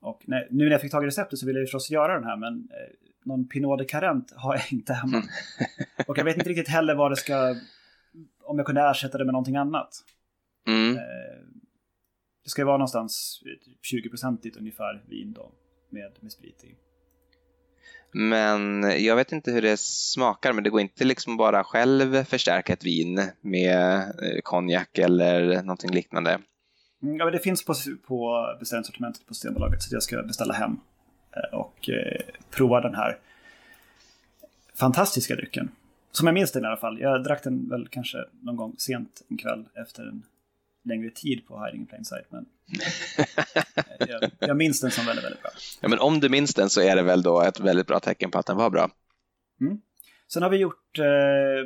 [0.00, 2.24] Och när, nu när jag fick tag i receptet så ville jag förstås göra den
[2.24, 5.16] här men eh, någon Pinot de Carent har jag inte hemma.
[5.16, 5.28] Mm.
[6.06, 7.56] och jag vet inte riktigt heller vad det ska,
[8.42, 10.04] om jag kunde ersätta det med någonting annat.
[10.66, 10.96] Mm.
[10.96, 11.02] Eh,
[12.44, 13.42] det ska ju vara någonstans
[13.92, 15.52] 20-procentigt ungefär vin då
[15.90, 16.74] med, med sprit i.
[18.12, 22.72] Men jag vet inte hur det smakar, men det går inte liksom bara själv förstärka
[22.72, 26.30] ett vin med eh, konjak eller någonting liknande.
[27.02, 27.74] Mm, ja, men det finns på,
[28.06, 30.76] på beställningssortimentet på Systembolaget så jag ska beställa hem
[31.52, 32.20] och eh,
[32.50, 33.18] prova den här
[34.74, 35.70] fantastiska drycken.
[36.12, 37.00] Som jag minns den i alla fall.
[37.00, 40.22] Jag drack den väl kanske någon gång sent en kväll efter en
[40.84, 42.26] längre tid på Hiding in Plain Sight.
[42.30, 42.46] Men
[43.98, 45.50] jag, jag, minns den som väldigt, väldigt bra.
[45.80, 48.30] Ja, men om du minns den så är det väl då ett väldigt bra tecken
[48.30, 48.90] på att den var bra.
[49.60, 49.80] Mm.
[50.32, 51.04] Sen har vi gjort, eh,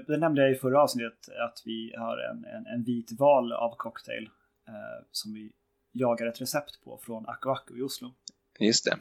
[0.07, 3.77] det nämnde jag i förra avsnittet, att vi har en, en, en vit val av
[3.77, 4.29] cocktail
[4.69, 5.53] eh, som vi
[5.93, 8.15] jagar ett recept på från Aku Aku i Oslo.
[8.59, 8.97] Just det.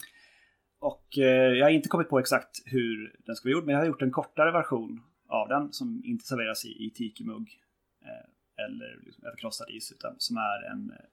[0.83, 3.81] Och eh, jag har inte kommit på exakt hur den ska vara gjord, men jag
[3.81, 7.59] har gjort en kortare version av den som inte serveras i, i tiki-mugg
[8.01, 11.05] eh, eller liksom överkrossad is, utan som är en eh,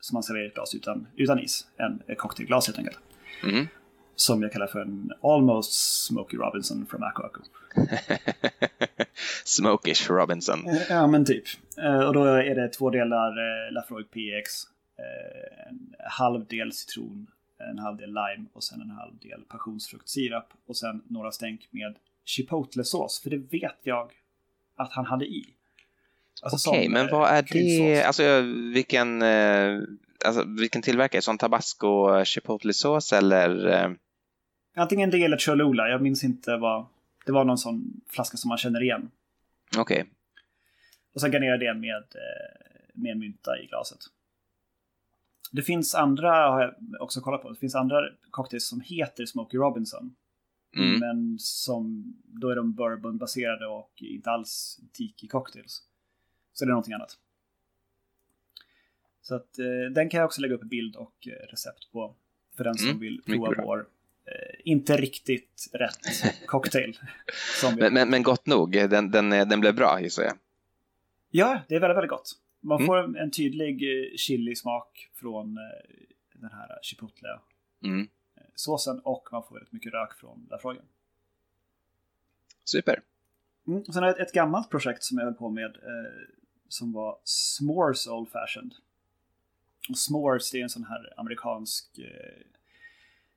[0.00, 1.66] som man serverar i ett glas utan, utan is.
[1.76, 2.98] En, en cocktailglas helt enkelt.
[3.42, 3.66] Mm.
[4.14, 7.40] Som jag kallar för en almost Smokey Robinson från Aku Aku.
[9.44, 10.58] Smokish Robinson.
[10.88, 11.44] Ja, men typ.
[12.06, 14.52] Och då är det två delar Lafroig PX,
[15.68, 17.26] en halv del citron,
[17.70, 21.94] en halv del lime och sen en halv del passionsfruktsirap och sen några stänk med
[22.24, 23.22] chipotle-sås.
[23.22, 24.12] För det vet jag
[24.76, 25.54] att han hade i.
[26.42, 28.02] Alltså Okej, men vad är det?
[28.02, 28.40] Alltså
[28.74, 29.80] vilken, eh,
[30.24, 31.22] alltså, vilken tillverkare?
[31.22, 33.66] Som tabasco chipotle-sås eller?
[33.66, 33.90] Eh?
[34.76, 35.88] Antingen det eller Cholula.
[35.88, 36.86] Jag minns inte vad.
[37.26, 39.10] Det var någon sån flaska som man känner igen.
[39.78, 40.04] Okej.
[41.14, 43.98] Och sen garnerar det med, eh, med mynta i glaset.
[45.52, 49.58] Det finns andra, har jag också kollat på, det finns andra cocktails som heter Smokey
[49.58, 50.14] Robinson.
[50.76, 51.00] Mm.
[51.00, 55.82] Men som, då är de bourbonbaserade och inte alls tiki cocktails.
[56.52, 57.18] Så det är någonting annat.
[59.22, 62.14] Så att eh, den kan jag också lägga upp bild och eh, recept på.
[62.56, 63.86] För den som mm, vill prova vår
[64.24, 66.00] eh, inte riktigt rätt
[66.46, 66.98] cocktail.
[67.78, 70.32] men, men, men, gott nog, den, den, den blev bra gissar jag.
[71.30, 72.32] Ja, det är väldigt, väldigt gott.
[72.68, 72.86] Man mm.
[72.86, 75.62] får en tydlig eh, chili-smak från eh,
[76.34, 79.04] den här chipotle-såsen mm.
[79.04, 80.84] och man får väldigt mycket rök från lafroigen.
[82.64, 83.00] Super.
[83.66, 83.84] Mm.
[83.84, 86.12] Sen har jag ett, ett gammalt projekt som jag höll på med eh,
[86.68, 88.74] som var S'mores Old Fashioned.
[89.88, 92.42] Och s'mores det är en sån här amerikansk eh,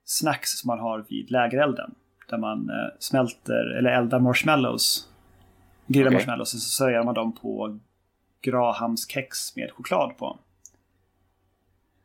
[0.03, 1.95] snacks som man har vid lägerelden.
[2.29, 5.09] Där man eh, smälter, eller eldar marshmallows.
[5.87, 6.15] Grillar okay.
[6.15, 7.79] marshmallows och så serverar man dem på
[8.41, 10.39] Grahams kex med choklad på.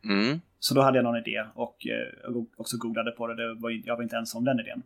[0.05, 0.41] Mm.
[0.59, 3.35] Så då hade jag någon idé och eh, också googlade på det.
[3.35, 4.83] det var, jag var inte ensam om den idén.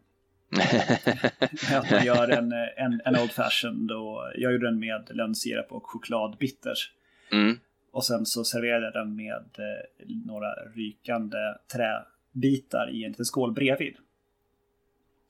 [1.76, 5.90] att man gör en, en, en Old Fashioned och jag gjorde den med lönnsirap och
[5.90, 6.92] chokladbitters.
[7.32, 7.58] Mm.
[7.92, 11.38] Och sen så serverade jag den med eh, några rykande
[11.72, 13.96] trä, marshmallowbitar i en liten skål bredvid.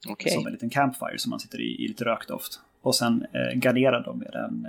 [0.09, 0.31] Okay.
[0.31, 2.59] Som en liten campfire som man sitter i, i lite rökdoft.
[2.81, 4.67] Och sen eh, garnerar de med en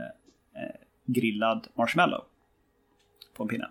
[0.55, 0.75] eh,
[1.05, 2.25] grillad marshmallow
[3.35, 3.71] på en pinne.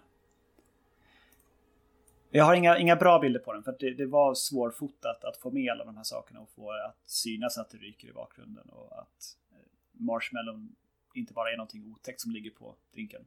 [2.30, 5.52] Jag har inga, inga bra bilder på den för det, det var svårfotat att få
[5.52, 9.00] med alla de här sakerna och få att synas att det ryker i bakgrunden och
[9.00, 9.58] att eh,
[9.92, 10.76] marshmallown
[11.14, 13.26] inte bara är någonting otäckt som ligger på drinken.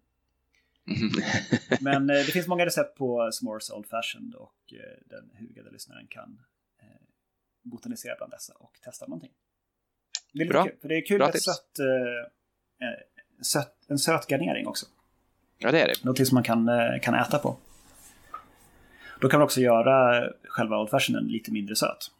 [1.80, 6.06] Men eh, det finns många recept på S'mores Old Fashioned och eh, den hugade lyssnaren
[6.06, 6.38] kan
[7.64, 9.32] botanisera bland dessa och testa någonting.
[10.32, 10.64] Det är Bra.
[10.64, 12.30] Kul, för det är kul med sött, eh,
[13.44, 14.86] eh, sött, en söt garnering också.
[15.58, 16.04] Ja, det är det.
[16.04, 17.56] Någonting som man kan, eh, kan äta på.
[19.20, 22.10] Då kan man också göra själva Old Fashioned lite mindre söt.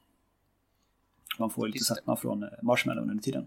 [1.39, 3.47] Man får lite sötma från marshmallowen under tiden.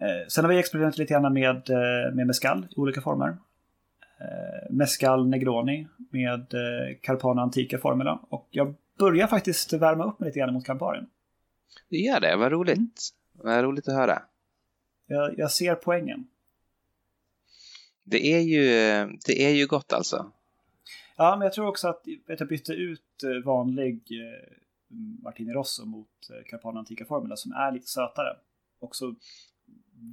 [0.00, 3.36] Eh, sen har vi experimenterat lite grann med, eh, med mescal i olika former.
[4.20, 8.18] Eh, mescal Negroni med eh, Carpana Antica Formula.
[8.28, 11.06] Och jag börjar faktiskt värma upp mig lite grann mot Camparin.
[11.88, 12.78] Det gör det, vad roligt.
[12.78, 12.88] Mm.
[13.32, 14.22] Vad roligt att höra.
[15.08, 16.28] Jag, jag, ser poängen.
[18.04, 18.66] Det är, ju,
[19.26, 20.32] det är ju gott alltså.
[21.16, 24.52] Ja, men jag tror också att jag bytte ut eh, vanlig eh,
[25.22, 26.08] Martini Rosso mot
[26.50, 28.36] Carpana Antica Formula som är lite sötare.
[28.80, 29.14] Också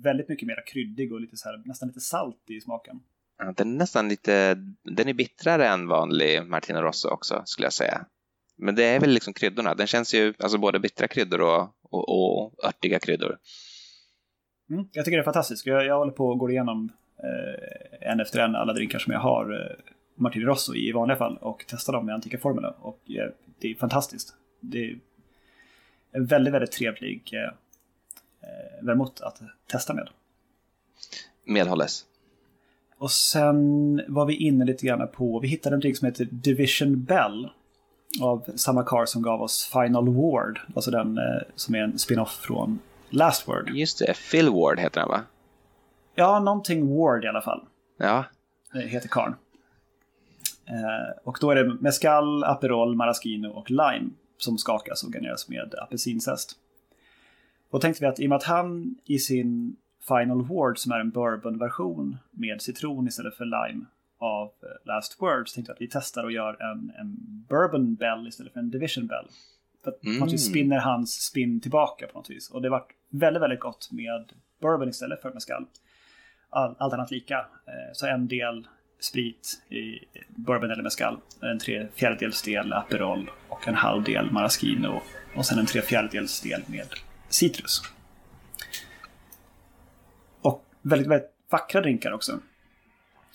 [0.04, 3.00] väldigt mycket mer kryddig och lite så här, nästan lite salt i smaken.
[3.38, 7.74] Ja, den är nästan lite, den är bittrare än vanlig Martino Rosso också skulle jag
[7.74, 8.06] säga.
[8.58, 12.10] Men det är väl liksom kryddorna, den känns ju, alltså både bittra kryddor och, och,
[12.10, 13.38] och örtiga kryddor.
[14.70, 15.66] Mm, jag tycker det är fantastiskt.
[15.66, 16.92] Jag, jag håller på att gå igenom
[17.24, 21.38] eh, en efter en alla drinkar som jag har eh, Martini Rosso i, vanliga fall
[21.38, 22.74] och testa dem med Antika Formula.
[22.80, 24.36] Och eh, det är fantastiskt.
[24.60, 25.00] Det är
[26.12, 27.44] en väldigt, väldigt trevlig eh,
[28.50, 30.10] eh, vermouth att testa med.
[31.46, 32.06] Medhålles.
[32.98, 37.04] Och sen var vi inne lite grann på, vi hittade en drink som heter Division
[37.04, 37.50] Bell
[38.22, 42.40] av samma kar som gav oss Final Ward, alltså den eh, som är en spin-off
[42.42, 42.80] från
[43.10, 43.70] Last Word.
[43.70, 45.22] Just det, Phil Ward heter den va?
[46.16, 47.66] Ja, någonting Ward i alla fall.
[47.98, 48.26] Ja.
[48.74, 49.36] Det heter karn.
[50.66, 55.76] Eh, och då är det mescal, Aperol, maraschino och lime som skakas och garneras med
[55.82, 56.58] apelsinzest.
[57.72, 59.76] Då tänkte vi att i och med att han i sin
[60.08, 63.86] Final Ward, som är en bourbon-version med citron istället för lime
[64.18, 67.16] av eh, Last Words, tänkte vi att vi testar och gör en, en
[67.50, 69.28] Bourbon Bell istället för en Division Bell.
[69.86, 70.20] För mm.
[70.20, 72.50] man spinner hans spin tillbaka på något vis.
[72.50, 74.32] Och det var väldigt, väldigt gott med
[74.62, 75.66] bourbon istället för mescal.
[76.50, 77.38] All, allt annat lika.
[77.40, 78.68] Eh, så en del
[79.00, 85.02] sprit i bourbon eller mescal, en tre fjärdedels del Aperol och en halv del maraschino
[85.36, 86.88] och sen en tre fjärdedels del med
[87.30, 87.82] citrus.
[90.42, 92.40] Och väldigt, väldigt vackra drinkar också.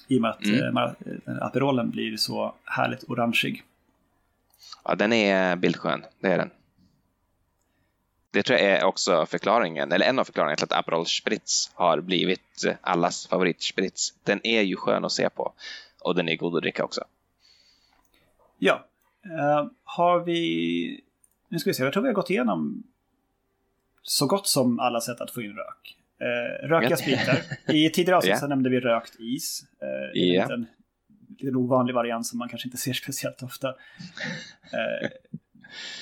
[0.09, 0.77] I och med att mm.
[0.77, 0.93] äh,
[1.41, 3.63] Aperolen blir så härligt orangeig.
[4.85, 6.51] Ja, den är bildskön, det är den.
[8.33, 12.01] Det tror jag är också förklaringen, eller en av förklaringarna till att Aperol Spritz har
[12.01, 14.15] blivit allas favoritspritz.
[14.25, 15.53] Den är ju skön att se på
[16.01, 17.05] och den är god att dricka också.
[18.59, 18.87] Ja.
[19.27, 21.01] Uh, har vi...
[21.49, 22.83] Nu ska vi se, jag tror vi har gått igenom
[24.03, 25.97] så gott som alla sätt att få in rök.
[26.21, 27.39] Eh, rökiga spritar.
[27.69, 28.41] I tidigare avsnitt yeah.
[28.41, 29.65] så nämnde vi rökt is.
[29.83, 30.51] Eh, yeah.
[30.51, 30.67] en,
[31.49, 33.69] en ovanlig variant som man kanske inte ser speciellt ofta.
[33.69, 35.11] Eh,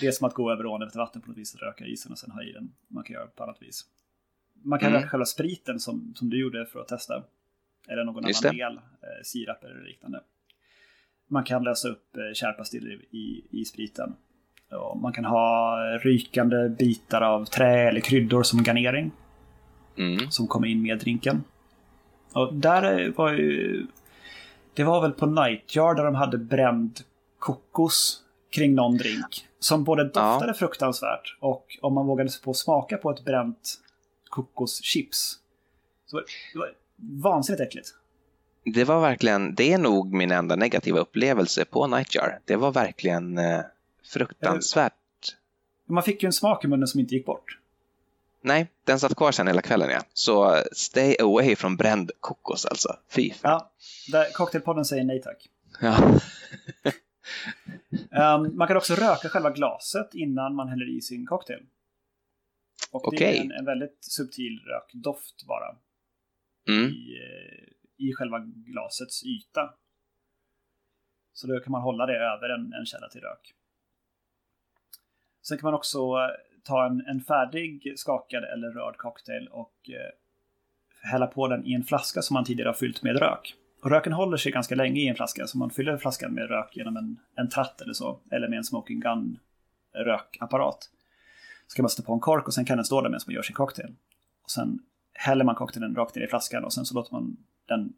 [0.00, 2.12] det är som att gå över ån efter vatten på något vis och röka isen
[2.12, 2.72] och sen ha i den.
[2.88, 3.84] Man kan göra på annat vis.
[4.62, 5.00] Man kan mm.
[5.00, 7.22] röka själva spriten som, som du gjorde för att testa.
[7.88, 8.64] Eller någon Just annan det.
[8.64, 10.20] del, eh, sirap eller liknande.
[11.30, 14.16] Man kan lösa upp eh, kärpastiller i, i spriten.
[14.70, 19.10] Ja, man kan ha rykande bitar av trä eller kryddor som garnering.
[19.96, 20.30] Mm.
[20.30, 21.44] Som kommer in med drinken.
[22.32, 23.86] Och där var ju...
[24.74, 27.00] Det var väl på Nightjar där de hade bränd
[27.38, 29.46] kokos kring någon drink.
[29.60, 30.54] Som både doftade ja.
[30.54, 33.80] fruktansvärt och om man vågade sig på att smaka på ett bränt
[34.28, 35.38] kokoschips.
[36.06, 36.16] Så
[36.52, 37.88] det var vansinnigt äckligt.
[38.64, 42.38] Det var verkligen, det är nog min enda negativa upplevelse på Nightjar.
[42.44, 43.60] Det var verkligen eh,
[44.08, 44.92] Fruktansvärt.
[45.86, 47.58] Man fick ju en smak i munnen som inte gick bort.
[48.40, 50.00] Nej, den satt kvar sen hela kvällen ja.
[50.12, 52.96] Så stay away från bränd kokos alltså.
[53.10, 53.62] Fy fan.
[54.12, 55.48] Ja, cocktailpodden säger nej tack.
[55.80, 56.20] Ja.
[58.34, 61.66] um, man kan också röka själva glaset innan man häller i sin cocktail.
[62.90, 63.18] Och okay.
[63.18, 65.76] det är en, en, väldigt subtil rökdoft bara.
[66.68, 66.90] Mm.
[66.90, 69.74] I, eh, I själva glasets yta.
[71.32, 73.54] Så då kan man hålla det över en, en källa till rök.
[75.42, 81.10] Sen kan man också eh, ta en, en färdig skakad eller rörd cocktail och eh,
[81.10, 83.54] hälla på den i en flaska som man tidigare har fyllt med rök.
[83.82, 86.76] Och röken håller sig ganska länge i en flaska, så man fyller flaskan med rök
[86.76, 89.38] genom en, en tratt eller så, eller med en smoking gun
[89.94, 90.90] rökapparat.
[91.66, 93.34] Så kan man sätta på en kork och sen kan den stå där medan man
[93.34, 93.94] gör sin cocktail.
[94.42, 94.78] Och sen
[95.12, 97.36] häller man cocktailen rakt ner i flaskan och sen så låter man
[97.68, 97.92] den,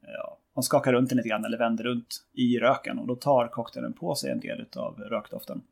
[0.00, 3.48] ja, man skakar runt den lite grann eller vänder runt i röken och då tar
[3.48, 5.62] cocktailen på sig en del av rökdoften.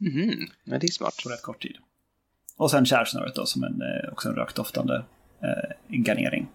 [0.00, 1.14] Mm, ja, det är smart.
[1.24, 1.76] På rätt kort tid.
[2.56, 5.04] Och sen kärsnöret då som en, eh, också en rökdoftande
[5.42, 6.48] eh, garnering.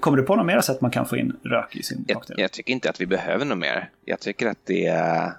[0.00, 2.38] Kommer du på något mer sätt man kan få in rök i sin cocktail?
[2.38, 3.90] Jag, jag tycker inte att vi behöver något mer.
[4.04, 5.32] Jag tycker att det är,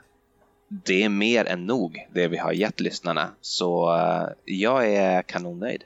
[0.67, 3.29] det är mer än nog det vi har gett lyssnarna.
[3.41, 5.83] Så uh, jag är kanonnöjd.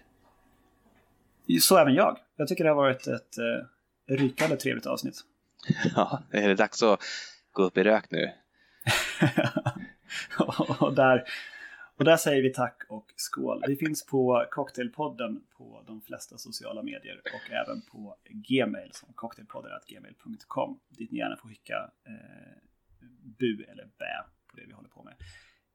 [1.62, 2.18] Så även jag.
[2.36, 5.22] Jag tycker det har varit ett uh, rykande trevligt avsnitt.
[5.96, 7.00] ja, är det dags att
[7.52, 8.32] gå upp i rök nu?
[10.80, 11.24] och där
[11.98, 13.64] och där säger vi tack och skål.
[13.68, 20.80] Vi finns på Cocktailpodden på de flesta sociala medier och även på Gmail som cocktailpodden.gmail.com
[20.90, 22.58] dit ni gärna får skicka eh,
[23.40, 25.16] bu eller bä på det vi håller på med.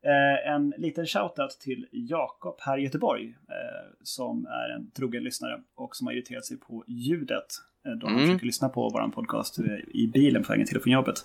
[0.05, 5.62] Eh, en liten shoutout till Jakob här i Göteborg eh, som är en trogen lyssnare
[5.74, 7.47] och som har irriterat sig på ljudet
[7.85, 8.26] då han mm.
[8.26, 11.24] försöker lyssna på vår podcast eh, i bilen på vägen till och från jobbet.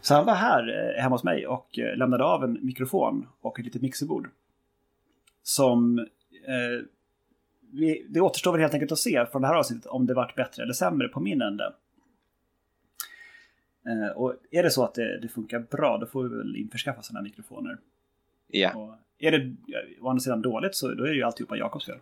[0.00, 3.58] Så han var här eh, hemma hos mig och eh, lämnade av en mikrofon och
[3.58, 4.30] ett litet mixerbord.
[5.42, 6.84] Som eh,
[7.72, 10.34] vi, det återstår väl helt enkelt att se från det här avsnittet om det varit
[10.34, 11.72] bättre eller sämre på min ände.
[13.86, 17.02] Eh, och är det så att det, det, funkar bra då får vi väl införskaffa
[17.02, 17.78] sådana här mikrofoner.
[18.48, 18.74] Ja.
[18.74, 19.56] Och är det
[20.00, 21.98] å andra sidan dåligt så då är det ju alltihopa Jakobs fel.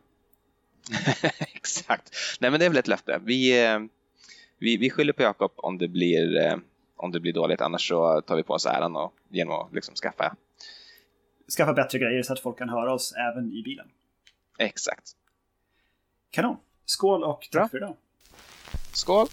[1.81, 2.11] Exakt.
[2.41, 3.21] Nej men det är väl ett löfte.
[3.25, 3.79] Vi, eh,
[4.59, 6.61] vi, vi skyller på Jakob om det blir
[6.97, 7.61] om det blir dåligt.
[7.61, 10.37] Annars så tar vi på oss äran och, genom att liksom skaffa
[11.57, 13.89] skaffa bättre grejer så att folk kan höra oss även i bilen.
[14.59, 15.17] Exakt.
[16.31, 16.57] Kanon.
[16.85, 17.69] Skål och tack Bra.
[17.69, 17.97] för idag.
[18.93, 19.27] Skål!